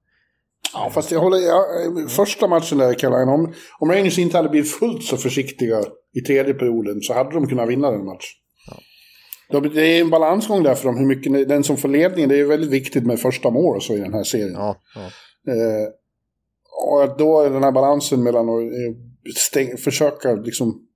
[0.74, 1.38] Ja, fast jag håller...
[1.38, 1.66] Ja,
[2.08, 6.22] första matchen där i Carolina, om, om Rangers inte hade blivit fullt så försiktiga i
[6.22, 8.38] tredje perioden så hade de kunnat vinna den matchen.
[9.50, 12.30] Det är en balansgång där för dem, hur mycket den som får ledningen.
[12.30, 14.54] Det är väldigt viktigt med första mål så i den här serien.
[14.54, 15.02] Ja, ja.
[15.52, 15.88] Eh,
[16.88, 18.62] och att då är den här balansen mellan att
[19.56, 20.88] eh, försöka liksom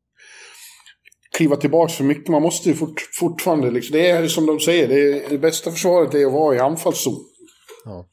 [1.35, 2.27] kliva tillbaka för mycket.
[2.27, 5.71] Man måste ju fort, fortfarande, liksom, det är som de säger, det, är, det bästa
[5.71, 7.25] försvaret är att vara i anfallszon.
[7.85, 8.07] Ja.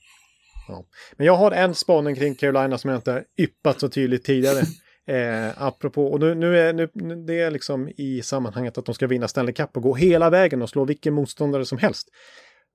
[1.17, 4.63] Men jag har en spaning kring Carolina som jag inte yppat så tydligt tidigare.
[5.09, 6.89] Eh, apropå, och nu, nu är nu,
[7.27, 10.63] det är liksom i sammanhanget att de ska vinna Stanley Cup och gå hela vägen
[10.63, 12.09] och slå vilken motståndare som helst.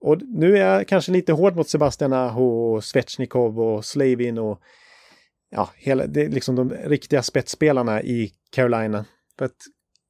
[0.01, 4.59] Och nu är jag kanske lite hård mot Sebastian Aho, Svechnikov och Slavin och
[5.49, 9.05] ja, hela, det är liksom de riktiga spetsspelarna i Carolina.
[9.37, 9.57] För att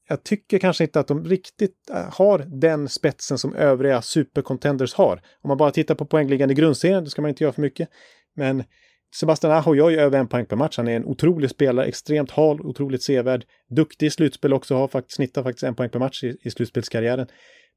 [0.10, 5.22] jag tycker kanske inte att de riktigt eh, har den spetsen som övriga supercontenders har.
[5.42, 7.90] Om man bara tittar på poängliggande i grundserien, det ska man inte göra för mycket.
[8.36, 8.64] Men
[9.20, 10.78] Sebastian Aho gör ju över en poäng per match.
[10.78, 15.16] Han är en otrolig spelare, extremt hal, otroligt sevärd, duktig i slutspel också, har faktiskt,
[15.16, 17.28] snittar faktiskt en poäng per match i, i slutspelskarriären.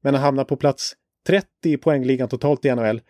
[0.03, 0.93] Men han hamnar på plats
[1.27, 3.01] 30 i poängligan totalt i NHL.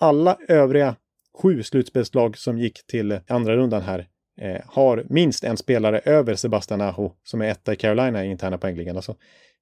[0.00, 0.96] Alla övriga
[1.42, 4.06] sju slutspelslag som gick till andra rundan här
[4.40, 8.58] eh, har minst en spelare över Sebastian Aho som är etta i Carolina i interna
[8.58, 8.96] poängligan.
[8.96, 9.16] Alltså,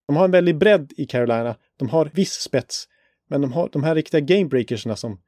[0.07, 1.57] de har en väldig bredd i Carolina.
[1.79, 2.89] De har viss spets,
[3.29, 5.21] men de har de här riktiga gamebreakersna som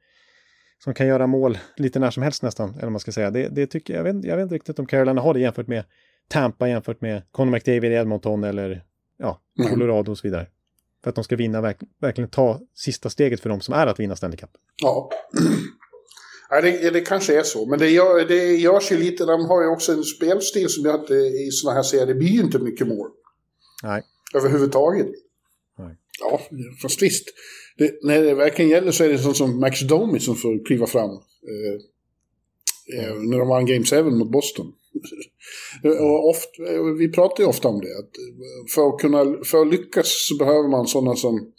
[0.83, 3.31] som kan göra mål lite när som helst nästan, eller vad man ska säga.
[3.31, 5.83] Det, det tycker jag, vet, jag vet inte riktigt om Carolina har det jämfört med
[6.27, 8.83] Tampa, jämfört med Conor McDavid i Edmonton eller
[9.17, 9.71] ja, mm.
[9.71, 10.11] Colorado mm.
[10.11, 10.47] och så vidare.
[11.03, 13.99] För att de ska vinna, verk, verkligen ta sista steget för dem som är att
[13.99, 14.49] vinna Stanley Cup.
[14.81, 15.09] Ja.
[16.49, 19.61] Ja, det, det kanske är så, men det, gör, det görs ju lite, de har
[19.61, 22.41] ju också en spelstil som gör att det, i sådana här serier, det blir ju
[22.41, 23.09] inte mycket mål.
[23.83, 24.03] Nej.
[24.35, 25.07] Överhuvudtaget.
[26.19, 26.41] Ja,
[26.81, 27.25] fast visst
[27.77, 30.87] det, när det verkligen gäller så är det sånt som Max Domi som får kliva
[30.87, 31.09] fram.
[31.09, 31.73] Eh,
[32.99, 34.65] eh när de vann Game 7 mot Boston.
[35.99, 36.63] och ofta,
[36.99, 38.11] vi pratar ju ofta om det, att
[38.75, 41.51] för att, kunna, för att lyckas så behöver man sådana som,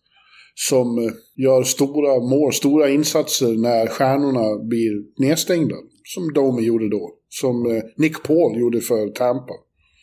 [0.54, 5.76] som eh, gör stora mål, stora insatser när stjärnorna blir nedstängda.
[6.04, 9.54] Som Domi gjorde då, som eh, Nick Paul gjorde för Tampa.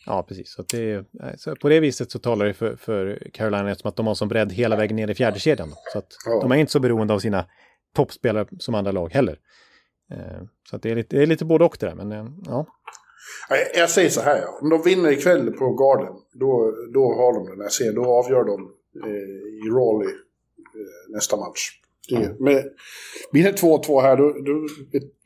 [0.06, 0.52] Ja, precis.
[0.52, 4.06] Så, det, så på det viset så talar det för, för Carolina eftersom att de
[4.06, 5.68] har som bredd hela vägen ner i fjärde kedjan.
[5.92, 6.40] Så att ja.
[6.40, 7.44] de är inte så beroende av sina
[7.96, 9.38] toppspelare som andra lag heller.
[10.12, 12.26] Eh, så att det, är lite, det är lite både och det där, men eh,
[12.44, 12.66] ja.
[13.74, 17.60] Jag säger så här, om de vinner ikväll på Garden, då, då har de den
[17.60, 17.94] här serien.
[17.94, 18.72] Då avgör de
[19.04, 20.14] eh, i Raleigh
[20.74, 21.70] eh, nästa match.
[22.08, 22.62] Det, men
[23.32, 24.66] blir det 2-2 här, då, då,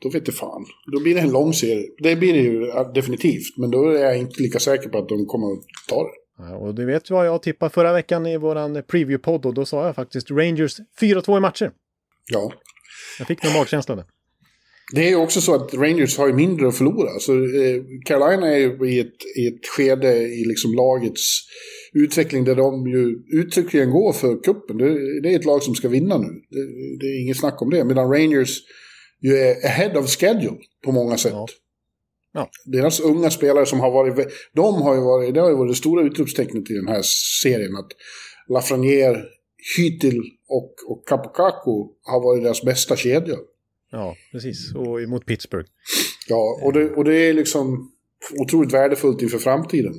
[0.01, 0.65] då vet det fan.
[0.91, 1.89] Då blir det en lång serie.
[1.97, 5.25] Det blir det ju definitivt, men då är jag inte lika säker på att de
[5.25, 6.09] kommer att ta det.
[6.37, 9.85] Ja, och du vet vad jag tippade förra veckan i våran preview-podd och då sa
[9.85, 11.71] jag faktiskt Rangers 4-2 i matcher.
[12.31, 12.53] Ja.
[13.19, 14.05] Jag fick nog magkänsla där.
[14.91, 17.19] Det är ju också så att Rangers har ju mindre att förlora.
[17.19, 21.39] Så eh, Carolina är ju i ett, i ett skede i liksom lagets
[21.93, 24.77] utveckling där de ju uttryckligen går för kuppen.
[24.77, 26.27] Det, det är ett lag som ska vinna nu.
[26.27, 26.61] Det,
[26.99, 27.83] det, är inget snack om det.
[27.83, 28.57] Medan Rangers
[29.21, 31.33] ju är ahead of schedule på många sätt.
[31.33, 31.47] Ja.
[32.33, 32.49] Ja.
[32.65, 34.27] Deras unga spelare som har varit...
[34.53, 35.33] De har ju varit...
[35.33, 37.01] Det har ju varit det stora utropstecknet i den här
[37.43, 37.75] serien.
[37.75, 37.91] Att
[38.49, 39.23] Lafreniere,
[39.77, 43.50] Hytil och, och Capocaco har varit deras bästa kedjor.
[43.91, 44.75] Ja, precis.
[44.75, 45.69] Och mot Pittsburgh.
[46.27, 47.91] Ja, och det, och det är liksom
[48.39, 49.93] otroligt värdefullt inför framtiden.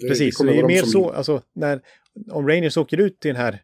[0.00, 0.90] Det, precis, det, är mer som...
[0.90, 1.80] så, alltså, när,
[2.30, 3.62] om Rangers åker ut i den här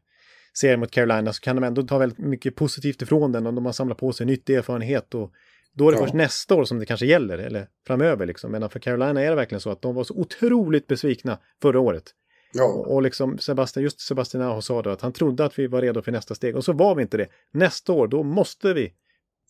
[0.59, 3.67] serien mot Carolina så kan de ändå ta väldigt mycket positivt ifrån den och de
[3.67, 5.33] har samlat på sig nyttig erfarenhet och
[5.73, 6.05] då är det ja.
[6.05, 8.53] först nästa år som det kanske gäller, eller framöver liksom.
[8.53, 12.05] Men för Carolina är det verkligen så att de var så otroligt besvikna förra året.
[12.53, 12.65] Ja.
[12.65, 15.83] Och, och liksom Sebastian, just Sebastian Aho sa då att han trodde att vi var
[15.83, 17.29] redo för nästa steg och så var vi inte det.
[17.53, 18.93] Nästa år, då måste vi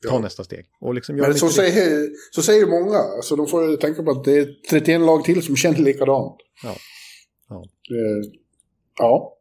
[0.08, 0.64] ta nästa steg.
[0.80, 2.98] Och liksom Men så säger, så säger många.
[2.98, 6.36] Alltså de får tänka på att det är 31 lag till som känner likadant.
[6.62, 6.76] Ja.
[7.48, 7.64] Ja.
[7.90, 8.30] Eh,
[8.98, 9.38] ja.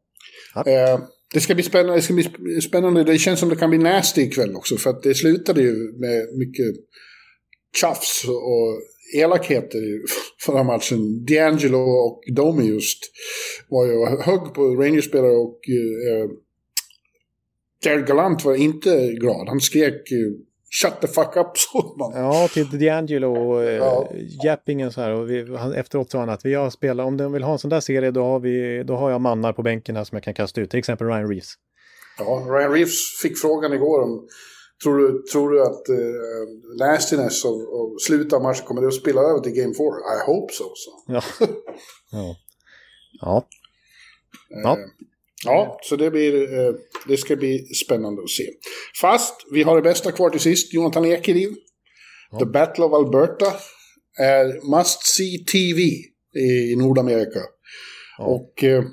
[0.55, 0.71] ja.
[0.71, 0.99] Eh,
[1.33, 1.95] det ska bli spännande.
[1.95, 3.03] Det ska bli spännande.
[3.03, 4.77] Det känns som det kan bli nasty ikväll också.
[4.77, 6.75] För att det slutade ju med mycket
[7.81, 8.81] tjafs och
[9.15, 9.81] elakheter
[10.45, 11.25] förra matchen.
[11.29, 12.99] D'Angelo och Domi just
[13.69, 16.29] var ju hög på Rangers-spelare och eh,
[17.85, 19.47] Jared Galant var inte glad.
[19.47, 20.11] Han skrek
[20.81, 22.11] Shut the fuck up, så man.
[22.23, 24.09] Ja, till D'Angelo och eh, ja.
[24.43, 25.11] Jappingen så här.
[25.11, 27.59] Och vi, han, efteråt sa han att vi har spelat, om de vill ha en
[27.59, 30.23] sån där serie då har, vi, då har jag mannar på bänken här som jag
[30.23, 30.69] kan kasta ut.
[30.69, 31.53] Till exempel Ryan Reeves.
[32.19, 34.27] Ja, Ryan Reeves fick frågan igår om
[34.83, 38.93] Tror du, tror du att uh, nastiness och, och slutet av matchen kommer det att
[38.93, 39.85] spela över till Game 4?
[39.85, 40.63] I hope so.
[40.75, 40.91] så.
[41.13, 41.23] Ja.
[42.11, 42.35] ja.
[43.21, 43.47] Ja.
[44.63, 44.77] ja.
[45.45, 46.73] Ja, så det, blir, eh,
[47.07, 48.43] det ska bli spännande att se.
[49.01, 51.49] Fast vi har det bästa kvar till sist, Jonathan Ekeliv.
[52.31, 52.39] Ja.
[52.39, 53.53] The Battle of Alberta
[54.19, 55.81] är must see TV
[56.39, 57.39] i Nordamerika.
[58.17, 58.25] Ja.
[58.25, 58.83] Och eh,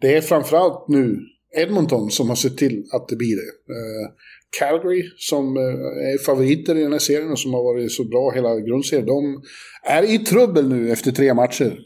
[0.00, 1.16] det är framförallt nu
[1.56, 3.72] Edmonton som har sett till att det blir det.
[3.72, 4.10] Eh,
[4.58, 8.60] Calgary som är favoriter i den här serien och som har varit så bra hela
[8.60, 9.06] grundserien.
[9.06, 9.42] De
[9.84, 11.78] är i trubbel nu efter tre matcher.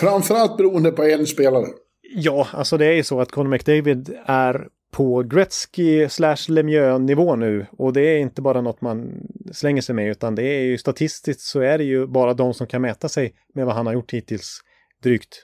[0.00, 1.66] Framförallt beroende på en spelare.
[2.18, 7.66] Ja, alltså det är ju så att Conor McDavid är på Gretzky slash Lemieux-nivå nu.
[7.70, 9.12] Och det är inte bara något man
[9.52, 12.66] slänger sig med, utan det är ju statistiskt så är det ju bara de som
[12.66, 14.60] kan mäta sig med vad han har gjort hittills
[15.02, 15.42] drygt.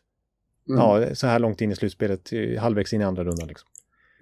[0.69, 0.81] Mm.
[0.81, 3.49] Ja, så här långt in i slutspelet, halvvägs in i andra rundan.
[3.49, 3.69] Liksom.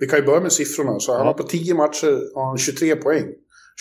[0.00, 1.00] Vi kan ju börja med siffrorna.
[1.00, 3.26] Så han har på 10 matcher har han 23 poäng.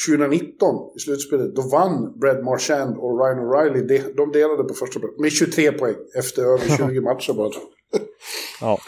[0.08, 4.14] 2019 i slutspelet, då vann Brad Marchand och Ryan O'Reilly.
[4.18, 7.52] De delade på första plats med 23 poäng efter över 20 matcher bara.
[8.62, 8.80] ja.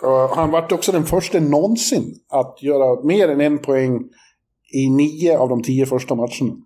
[0.00, 0.32] ja.
[0.36, 4.00] Han var också den första någonsin att göra mer än en poäng
[4.72, 6.56] i nio av de tio första matcherna.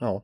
[0.00, 0.22] Ja.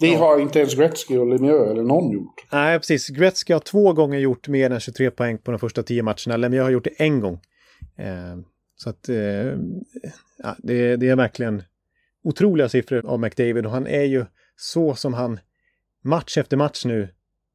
[0.00, 0.18] Det ja.
[0.18, 2.46] har inte ens Gretzky och Lemieux eller någon gjort.
[2.52, 3.08] Nej, precis.
[3.08, 6.36] Gretzky har två gånger gjort mer än 23 poäng på de första tio matcherna.
[6.36, 7.40] Lemieux har gjort det en gång.
[7.96, 8.36] Eh,
[8.76, 9.16] så att eh,
[10.38, 11.62] ja, det, det, är verkligen
[12.24, 14.24] otroliga siffror av McDavid och han är ju
[14.56, 15.40] så som han
[16.04, 17.08] match efter match nu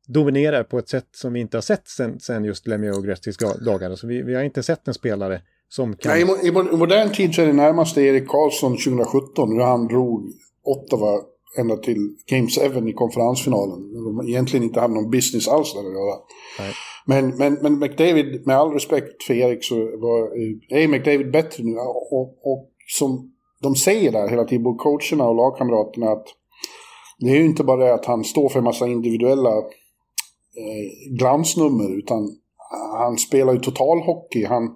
[0.07, 3.37] dominerar på ett sätt som vi inte har sett sen, sen just Lemieux och Gretzkys
[3.65, 3.89] dagar.
[3.89, 6.11] Alltså vi, vi har inte sett en spelare som kan...
[6.11, 10.31] Nej, i, i, modern tid så är det närmaste Erik Karlsson 2017 när han drog
[10.63, 11.21] Ottawa
[11.59, 13.93] ända till Game 7 i konferensfinalen.
[13.93, 16.15] De egentligen inte hade någon business alls där att göra.
[16.59, 16.73] Nej.
[17.05, 20.19] Men, men, men McDavid, med all respekt för Erik, så var,
[20.69, 21.75] är McDavid bättre nu.
[22.11, 23.31] Och, och som
[23.61, 26.27] de säger där hela tiden, både coacherna och lagkamraterna, att
[27.19, 29.49] det är ju inte bara det att han står för en massa individuella
[31.09, 32.37] glansnummer, utan
[32.97, 34.45] han spelar ju totalhockey.
[34.45, 34.75] Han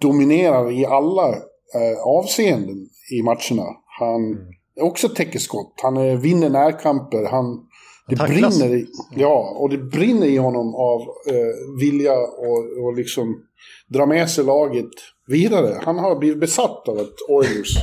[0.00, 1.28] dominerar i alla
[1.74, 3.66] eh, avseenden i matcherna.
[3.98, 4.38] Han mm.
[4.80, 5.74] också täcker skott.
[5.82, 7.24] Han eh, vinner närkamper.
[7.24, 7.66] Han,
[8.08, 8.86] det Han brinner i,
[9.16, 13.42] ja, och det brinner i honom av eh, vilja och, och liksom
[13.88, 14.90] dra med sig laget
[15.26, 15.80] vidare.
[15.82, 17.74] Han har blivit besatt av att Oilers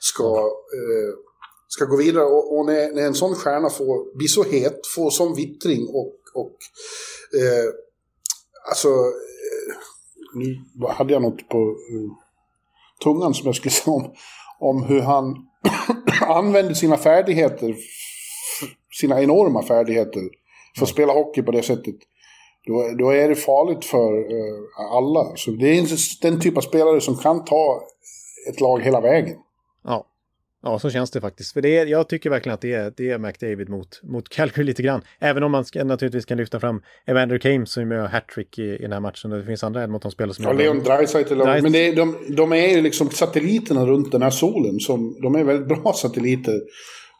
[0.00, 0.36] ska,
[0.78, 1.14] eh,
[1.68, 2.24] ska gå vidare.
[2.24, 6.21] Och, och när, när en sån stjärna får, blir så het, får sån vittring och,
[6.34, 6.56] och
[7.40, 7.74] eh,
[8.68, 9.74] alltså, eh,
[10.34, 10.56] nu
[10.88, 12.10] hade jag något på eh,
[13.04, 14.14] tungan som jag skulle säga om,
[14.58, 15.46] om hur han
[16.28, 17.76] använder sina färdigheter,
[19.00, 20.22] sina enorma färdigheter,
[20.76, 21.96] för att spela hockey på det sättet.
[22.66, 25.36] Då, då är det farligt för eh, alla.
[25.36, 27.82] Så det är den typ av spelare som kan ta
[28.48, 29.36] ett lag hela vägen.
[29.84, 30.06] Ja.
[30.62, 31.52] Ja, så känns det faktiskt.
[31.52, 34.64] För det är, jag tycker verkligen att det är, det är McDavid mot, mot Calgary
[34.64, 35.02] lite grann.
[35.18, 38.78] Även om man ska, naturligtvis kan lyfta fram Evander Kane som gör hattrick i, i
[38.82, 39.32] den här matchen.
[39.32, 41.34] Och det finns andra Edmonton-spelare som Ja, Leon Draisaitl.
[41.34, 41.62] Dreisaitl.
[41.62, 44.80] Men det de, de är ju liksom satelliterna runt den här solen.
[44.80, 46.60] Som, de är väldigt bra satelliter.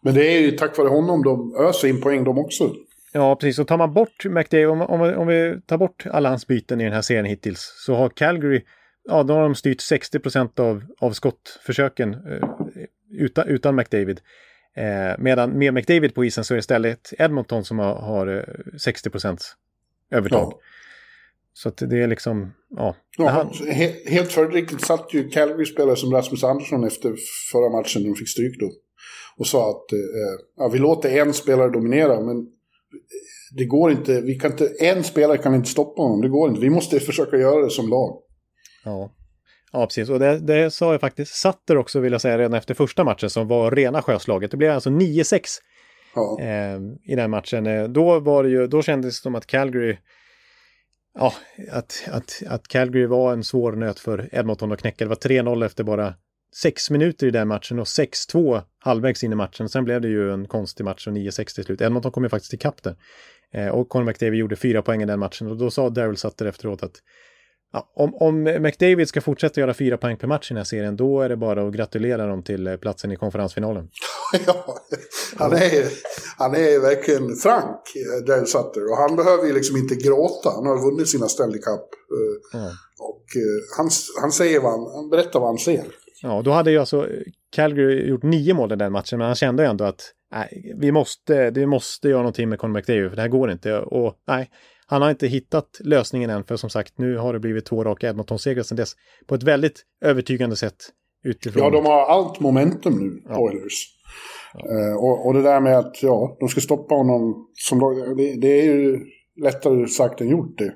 [0.03, 2.70] Men det är ju tack vare honom de öser in poäng de också.
[3.12, 3.59] Ja, precis.
[3.59, 6.84] Och tar man bort McDavid, om, om, om vi tar bort alla hans byten i
[6.84, 8.64] den här serien hittills, så har Calgary,
[9.05, 12.49] ja, då har de styrt 60 procent av, av skottförsöken eh,
[13.13, 14.21] utan, utan McDavid.
[14.77, 18.79] Eh, medan med McDavid på isen så är det istället Edmonton som har, har eh,
[18.79, 19.57] 60 procent
[20.11, 20.53] övertag.
[20.53, 20.61] Ja.
[21.55, 22.97] Så att det är liksom, ja.
[23.19, 27.15] Ja, han, he, helt följdriktigt satt ju Calgary-spelare som Rasmus Andersson efter
[27.53, 28.73] förra matchen, de fick stryk då.
[29.37, 29.99] Och sa att eh,
[30.57, 32.47] ja, vi låter en spelare dominera, men
[33.57, 36.61] det går inte, vi kan inte, en spelare kan inte stoppa honom, det går inte.
[36.61, 38.23] Vi måste försöka göra det som lag.
[38.85, 39.13] Ja.
[39.73, 40.11] Ja, precis.
[40.11, 43.31] Och det, det sa jag faktiskt Satter också, vill jag säga, redan efter första matchen
[43.31, 44.51] som var rena sjöslaget.
[44.51, 45.41] Det blev alltså 9-6
[46.14, 46.39] Ja.
[46.41, 47.66] eh, i den matchen.
[47.66, 49.97] Eh, Då, var det ju, då kändes det som att Calgary,
[51.18, 51.33] ja,
[51.70, 55.05] att, att, att Calgary var en svår nöt för Edmonton att knäcka.
[55.05, 56.14] Det var 3-0 efter bara
[56.62, 59.68] sex minuter i den matchen och 6-2 halvvägs in i matchen.
[59.68, 61.81] Sen blev det ju en konstig match och 9-6 till slut.
[61.81, 62.97] Edmonton kom ju faktiskt ikapp där.
[63.55, 66.47] Eh, och Conor McDavid gjorde fyra poäng i den matchen och då sa Daryl Sutter
[66.47, 66.95] efteråt att
[67.73, 70.97] Ja, om, om McDavid ska fortsätta göra fyra poäng per match i den här serien,
[70.97, 73.89] då är det bara att gratulera dem till eh, platsen i konferensfinalen.
[74.47, 74.79] ja,
[75.37, 75.89] han är,
[76.39, 78.91] han är verkligen frank, eh, Dale Sutter.
[78.91, 80.51] Och han behöver ju liksom inte gråta.
[80.51, 81.89] Han har vunnit sina Stanley Cup.
[82.53, 82.70] Ja.
[82.99, 83.25] Och
[83.77, 85.85] han, han säger vad han, han berättar vad han ser.
[86.23, 87.09] Ja, då hade ju alltså
[87.57, 91.51] Calgary gjort nio mål i den matchen, men han kände ändå att nej, vi måste,
[91.51, 93.79] vi måste göra någonting med Conor McDavid, för det här går inte.
[93.79, 94.51] Och nej,
[94.93, 98.09] han har inte hittat lösningen än, för som sagt, nu har det blivit två raka
[98.09, 98.93] Edmonton-segrar sedan dess
[99.26, 100.74] på ett väldigt övertygande sätt
[101.24, 101.62] utifrån.
[101.62, 103.38] Ja, de har allt momentum nu, Ja.
[103.38, 103.88] Oilers.
[104.55, 107.78] Eh, och, och det där med att ja, de ska stoppa honom som
[108.16, 108.99] det, det är ju
[109.43, 110.74] lättare sagt än gjort det.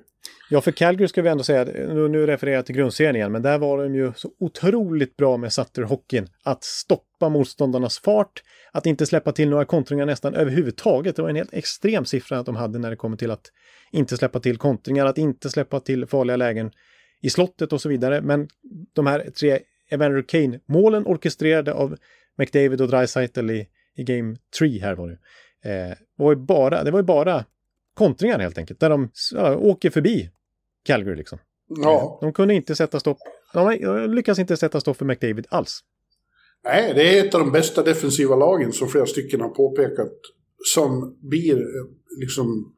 [0.50, 3.42] Ja, för Calgary ska vi ändå säga, nu, nu refererar jag till grundserien igen, men
[3.42, 6.28] där var de ju så otroligt bra med Sutter-hockeyn.
[6.42, 8.42] Att stoppa motståndarnas fart,
[8.72, 11.16] att inte släppa till några kontringar nästan överhuvudtaget.
[11.16, 13.52] Det var en helt extrem siffra att de hade när det kommer till att
[13.92, 16.70] inte släppa till kontringar, att inte släppa till farliga lägen
[17.22, 18.20] i slottet och så vidare.
[18.20, 18.48] Men
[18.92, 19.58] de här tre
[19.90, 21.96] Evander Kane-målen orkestrerade av
[22.38, 25.18] McDavid och Dreisaitl i, i Game 3 här var det.
[25.70, 27.44] Eh, var ju bara, det var ju bara
[27.94, 30.30] kontringar helt enkelt, där de ja, åker förbi
[30.86, 31.38] Calgary liksom.
[31.68, 33.18] Ja, De kunde inte sätta stopp,
[33.52, 33.70] de
[34.10, 35.80] lyckas inte sätta stopp för McDavid alls.
[36.64, 40.12] nej, det är ett av de bästa defensiva lagen som flera stycken har påpekat.
[40.74, 41.84] Som blir eh,
[42.20, 42.72] liksom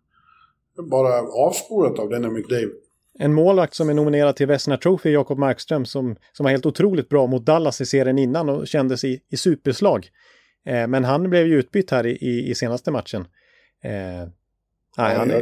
[0.91, 2.71] bara avspårat av denna McDavid.
[3.19, 7.09] En målvakt som är nominerad till Vesna Trophy, Jakob Markström, som, som var helt otroligt
[7.09, 10.09] bra mot Dallas i serien innan och kändes i, i superslag.
[10.67, 13.21] Eh, men han blev ju utbytt här i, i, i senaste matchen.
[13.85, 14.29] Eh,
[14.99, 15.33] nej, han,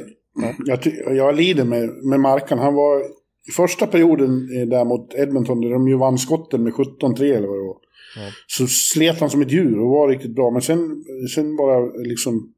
[0.67, 0.79] jag,
[1.17, 2.59] jag, lider med, med Markan.
[2.59, 3.01] Han var
[3.49, 7.49] i första perioden eh, där mot Edmonton, där de ju vann skotten med 17-3 eller
[7.49, 7.77] vad det var.
[8.17, 8.31] Ja.
[8.47, 10.51] Så slet han som ett djur och var riktigt bra.
[10.51, 12.53] Men sen, sen bara liksom...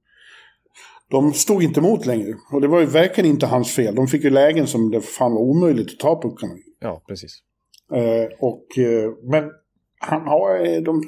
[1.11, 2.35] De stod inte emot längre.
[2.53, 3.95] Och det var ju verkligen inte hans fel.
[3.95, 7.43] De fick ju lägen som det fan var omöjligt att ta puckarna ja, precis.
[7.95, 9.51] Eh, och, eh, men
[9.99, 11.03] han har, eh, de,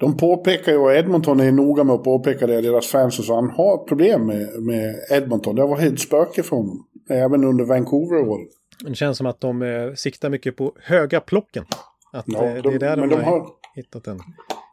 [0.00, 3.34] de påpekar ju, och Edmonton är noga med att påpeka det, deras fans och så,
[3.34, 5.54] han har problem med, med Edmonton.
[5.56, 6.84] Det har varit ett spöke för honom.
[7.10, 8.48] Även under Vancouver-året.
[8.84, 11.64] Det känns som att de eh, siktar mycket på höga plocken.
[12.12, 14.12] Att Ja, eh, det de- är där de, de har, hittat en.
[14.12, 14.20] en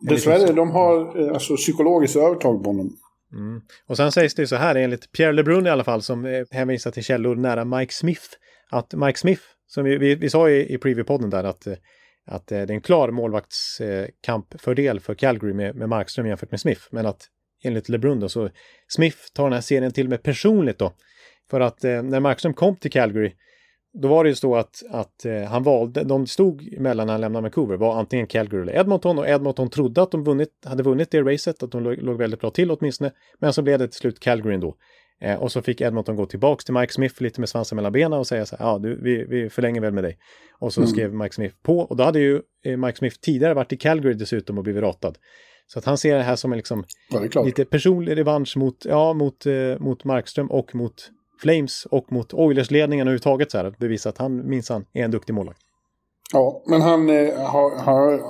[0.01, 2.89] Dessvärre, liten- de har eh, alltså, psykologiskt övertag på honom.
[3.33, 3.61] Mm.
[3.87, 6.43] Och sen sägs det ju så här, enligt Pierre LeBrun i alla fall, som eh,
[6.51, 8.23] hänvisar till källor nära Mike Smith,
[8.71, 11.67] att Mike Smith, som vi, vi, vi sa i, i preview-podden där, att,
[12.25, 16.81] att eh, det är en klar målvaktskampfördel för Calgary med, med Markström jämfört med Smith,
[16.91, 17.27] men att
[17.63, 18.49] enligt LeBrun då, så
[18.87, 20.93] Smith tar den här serien till med personligt då.
[21.49, 23.33] För att eh, när Markström kom till Calgary
[24.01, 27.21] då var det ju så att, att eh, han valde, de stod mellan när han
[27.21, 31.11] lämnade Vancouver, var antingen Calgary eller Edmonton och Edmonton trodde att de vunnit, hade vunnit
[31.11, 33.11] det racet, att de låg, låg väldigt bra till åtminstone.
[33.39, 34.75] Men så blev det till slut Calgary ändå.
[35.21, 38.19] Eh, och så fick Edmonton gå tillbaks till Mike Smith lite med svansen mellan benen
[38.19, 40.17] och säga så här, ja, du, vi, vi förlänger väl med dig.
[40.59, 40.87] Och så mm.
[40.87, 44.13] skrev Mike Smith på och då hade ju eh, Mike Smith tidigare varit i Calgary
[44.13, 45.17] dessutom och blivit ratad.
[45.67, 46.83] Så att han ser det här som en liksom,
[47.45, 51.11] lite personlig revansch mot, ja, mot, eh, mot Markström och mot
[51.41, 55.33] Flames och mot Oilers-ledningen överhuvudtaget så här, att bevisa att han minsann är en duktig
[55.33, 55.64] målvakt.
[56.33, 58.21] Ja, men han, eh, har, har,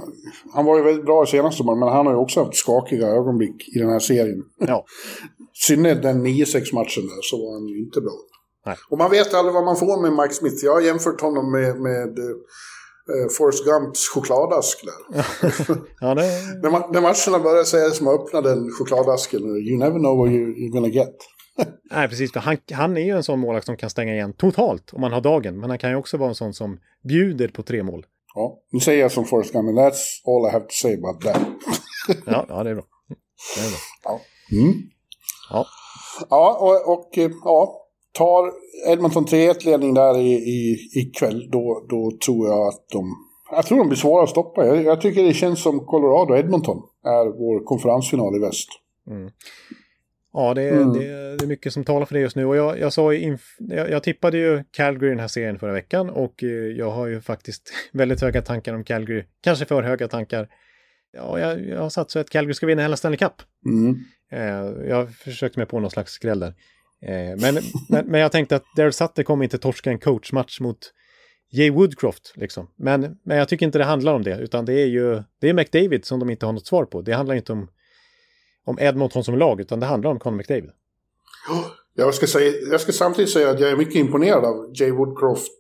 [0.54, 3.08] han var ju väldigt bra i senaste sommaren, men han har ju också haft skakiga
[3.08, 4.43] ögonblick i den här serien.
[4.58, 4.86] Ja.
[5.68, 8.18] synnerhet den 9-6 matchen där så var han ju inte bra.
[8.66, 8.76] Nej.
[8.89, 10.66] Och man vet aldrig vad man får med Mike Smith.
[10.66, 15.26] Jag har jämfört honom med, med uh, Forrest Gumps chokladask där.
[16.00, 16.22] ja, det...
[16.64, 20.30] när, man, när matcherna börjar säga som att öppna den chokladasken, you never know what
[20.30, 21.16] you, you're gonna get.
[21.91, 22.32] Nej, precis.
[22.34, 25.14] För han, han är ju en sån målvakt som kan stänga igen totalt om man
[25.14, 25.60] har dagen.
[25.60, 28.06] Men han kan ju också vara en sån som bjuder på tre mål.
[28.36, 31.41] Ja, nu säger jag som Forrest Gump, that's all I have to say about that.
[32.26, 32.84] ja, ja, det är bra.
[33.56, 33.80] Det är bra.
[34.03, 34.22] Ja.
[34.51, 34.74] Mm.
[35.49, 35.66] Ja.
[36.30, 37.10] Ja, och, och
[37.43, 38.51] ja, tar
[38.88, 43.06] Edmonton 3-1-ledning där i, i, ikväll, då, då tror jag att de...
[43.51, 44.66] Jag tror de blir svåra att stoppa.
[44.66, 48.70] Jag, jag tycker det känns som Colorado-Edmonton är vår konferensfinal i väst.
[49.08, 49.32] Mm.
[50.38, 50.94] Ja, det är, mm.
[50.94, 52.46] det, det är mycket som talar för det just nu.
[52.46, 56.10] Och jag, jag, sa jag, jag tippade ju Calgary i den här serien förra veckan
[56.10, 59.24] och eh, jag har ju faktiskt väldigt höga tankar om Calgary.
[59.42, 60.48] Kanske för höga tankar.
[61.14, 63.34] Ja, jag, jag har satt så att Calgary ska vinna hela Stanley Cup.
[63.66, 63.96] Mm.
[64.32, 66.54] Eh, jag försökte mig på någon slags skräll där.
[67.02, 67.58] Eh, men,
[67.90, 70.78] men, men, jag tänkte att Daryl Sutter kommer inte torska en coachmatch mot
[71.52, 72.34] Jay Woodcroft.
[72.36, 72.68] Liksom.
[72.76, 75.54] Men, men jag tycker inte det handlar om det, utan det är ju det är
[75.54, 77.02] McDavid som de inte har något svar på.
[77.02, 77.68] Det handlar inte om,
[78.66, 80.72] om Edmonton som lag, utan det handlar om Conor McDavid.
[81.93, 85.51] Jag ska, säga, jag ska samtidigt säga att jag är mycket imponerad av Jay Woodcroft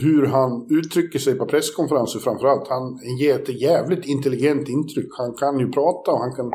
[0.00, 2.68] hur han uttrycker sig på presskonferenser framförallt.
[2.68, 5.08] Han ger ett jävligt intelligent intryck.
[5.18, 6.52] Han kan ju prata och han kan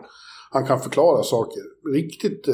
[0.50, 1.62] han kan förklara saker.
[1.94, 2.54] Riktigt eh,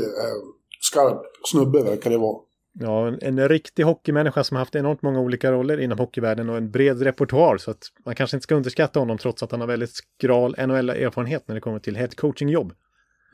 [0.79, 2.37] skarp snubbe verkar det vara.
[2.79, 6.71] Ja, en, en riktig hockeymänniska som haft enormt många olika roller inom hockeyvärlden och en
[6.71, 7.57] bred repertoar.
[7.57, 11.47] Så att man kanske inte ska underskatta honom trots att han har väldigt skral NHL-erfarenhet
[11.47, 12.73] när det kommer till headcoaching-jobb.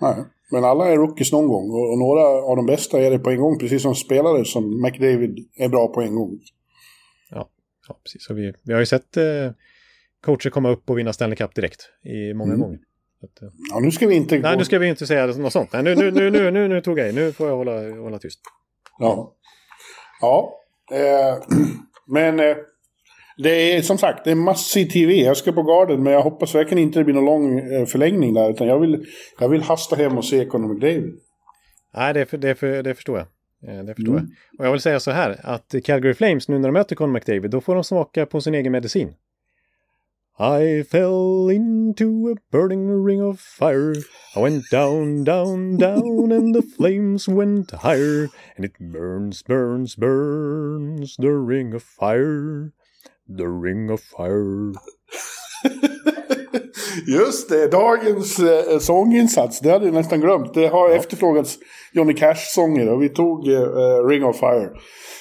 [0.02, 0.16] Nej,
[0.52, 3.40] men alla är rookies någon gång och, några av de bästa är det på en
[3.40, 6.40] gång, precis som spelare som McDavid är bra på en gång.
[7.30, 7.50] Ja,
[7.88, 8.26] ja precis.
[8.26, 9.24] Så vi, vi har ju sett eh,
[10.26, 12.62] coacher komma upp och vinna Stanley Cup direkt i många mm.
[12.62, 12.80] gånger.
[13.24, 14.40] Att, eh, ja, nu ska vi inte...
[14.40, 15.74] Nej, nu ska vi inte säga något sånt.
[15.74, 17.12] Nej, nu, nu, nu, nu, nu, nu tog jag i.
[17.12, 18.40] Nu får jag hålla, hålla tyst.
[19.00, 19.34] Ja.
[20.22, 20.54] Ja.
[20.92, 21.38] Eh,
[22.08, 22.56] men eh,
[23.44, 25.14] det är som sagt, det är massiv tv.
[25.14, 28.34] Jag ska på garden, men jag hoppas verkligen inte det blir någon lång eh, förlängning
[28.34, 28.50] där.
[28.50, 29.06] Utan jag vill,
[29.40, 31.20] jag vill hasta hem och se Conor McDavid.
[31.96, 33.28] Nej, det, för, det, för, det förstår jag.
[33.70, 34.28] Eh, det förstår mm.
[34.52, 34.60] jag.
[34.60, 37.52] Och jag vill säga så här, att Calgary Flames, nu när de möter Conor McDavid,
[37.52, 39.14] då får de smaka på sin egen medicin.
[40.42, 43.94] I fell into a burning ring of fire.
[44.36, 48.30] I went down, down, down, and the flames went higher.
[48.56, 52.72] And it burns, burns, burns, the ring of fire.
[53.38, 54.74] The ring of fire.
[57.08, 60.54] Just det, dagens eh, sånginsats, det hade jag nästan glömt.
[60.54, 60.96] Det har ja.
[60.96, 61.58] efterfrågats
[61.94, 64.70] Johnny Cash-sånger och vi tog eh, Ring of Fire.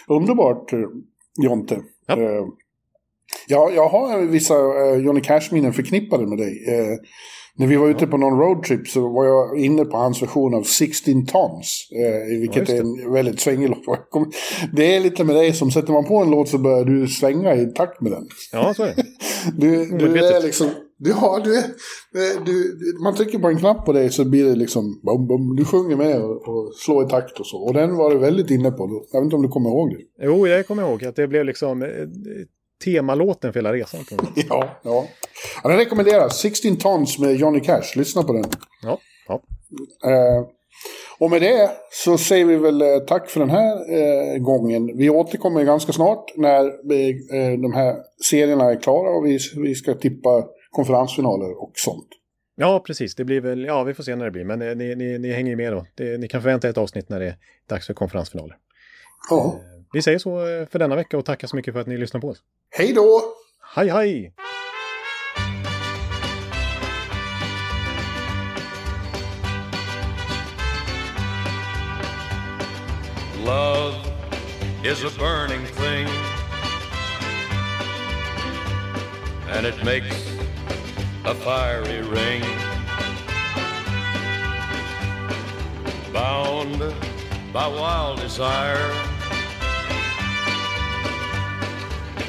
[0.09, 0.79] Underbart, eh,
[1.43, 1.81] Jonte.
[2.07, 2.17] Ja.
[2.17, 2.45] Eh,
[3.49, 6.53] Ja, jag har vissa uh, Johnny Cash-minnen förknippade med dig.
[7.59, 10.63] När vi var ute på någon roadtrip så var jag inne på hans version av
[10.63, 11.89] 16 Tons.
[11.93, 14.05] Uh, vilket ja, är en väldigt svängig låt.
[14.73, 17.55] Det är lite med dig som sätter man på en låt så börjar du svänga
[17.55, 18.29] i takt med den.
[18.53, 19.05] Ja, så är det.
[19.57, 20.71] du, du är liksom...
[21.01, 21.65] Ja, du är,
[22.45, 25.65] du, man trycker på en knapp på dig så blir det liksom bum, bum, du
[25.65, 27.57] sjunger med och, och slår i takt och så.
[27.57, 29.05] Och den var du väldigt inne på.
[29.13, 30.25] Jag vet inte om du kommer ihåg det?
[30.27, 31.83] Jo, jag kommer ihåg att det blev liksom
[32.85, 34.01] temalåten för hela resan.
[34.49, 35.07] ja, ja.
[35.63, 36.41] Den rekommenderas.
[36.41, 37.97] 16 Tons med Johnny Cash.
[37.97, 38.45] Lyssna på den.
[38.83, 38.99] Ja.
[39.29, 39.43] ja.
[40.11, 40.47] Eh,
[41.19, 44.97] och med det så säger vi väl eh, tack för den här eh, gången.
[44.97, 47.97] Vi återkommer ganska snart när vi, eh, de här
[48.31, 52.09] serierna är klara och vi, vi ska tippa konferensfinaler och sånt.
[52.57, 53.15] Ja, precis.
[53.15, 54.45] Det blir väl, ja, vi får se när det blir.
[54.45, 55.87] Men eh, ni, ni, ni hänger ju med då.
[55.95, 57.37] Det, ni kan förvänta ett avsnitt när det är
[57.69, 58.57] dags för konferensfinaler.
[59.31, 59.61] Ja.
[59.93, 62.21] Vi säger så eh, för denna vecka och tackar så mycket för att ni lyssnar
[62.21, 62.39] på oss.
[62.71, 63.23] Hej då!
[63.75, 64.35] Hej hej!
[73.45, 73.95] Love
[74.85, 76.07] is a burning thing
[79.51, 80.39] And it makes
[81.25, 82.43] a fiery ring
[86.13, 86.79] Bound
[87.53, 89.18] by wild desire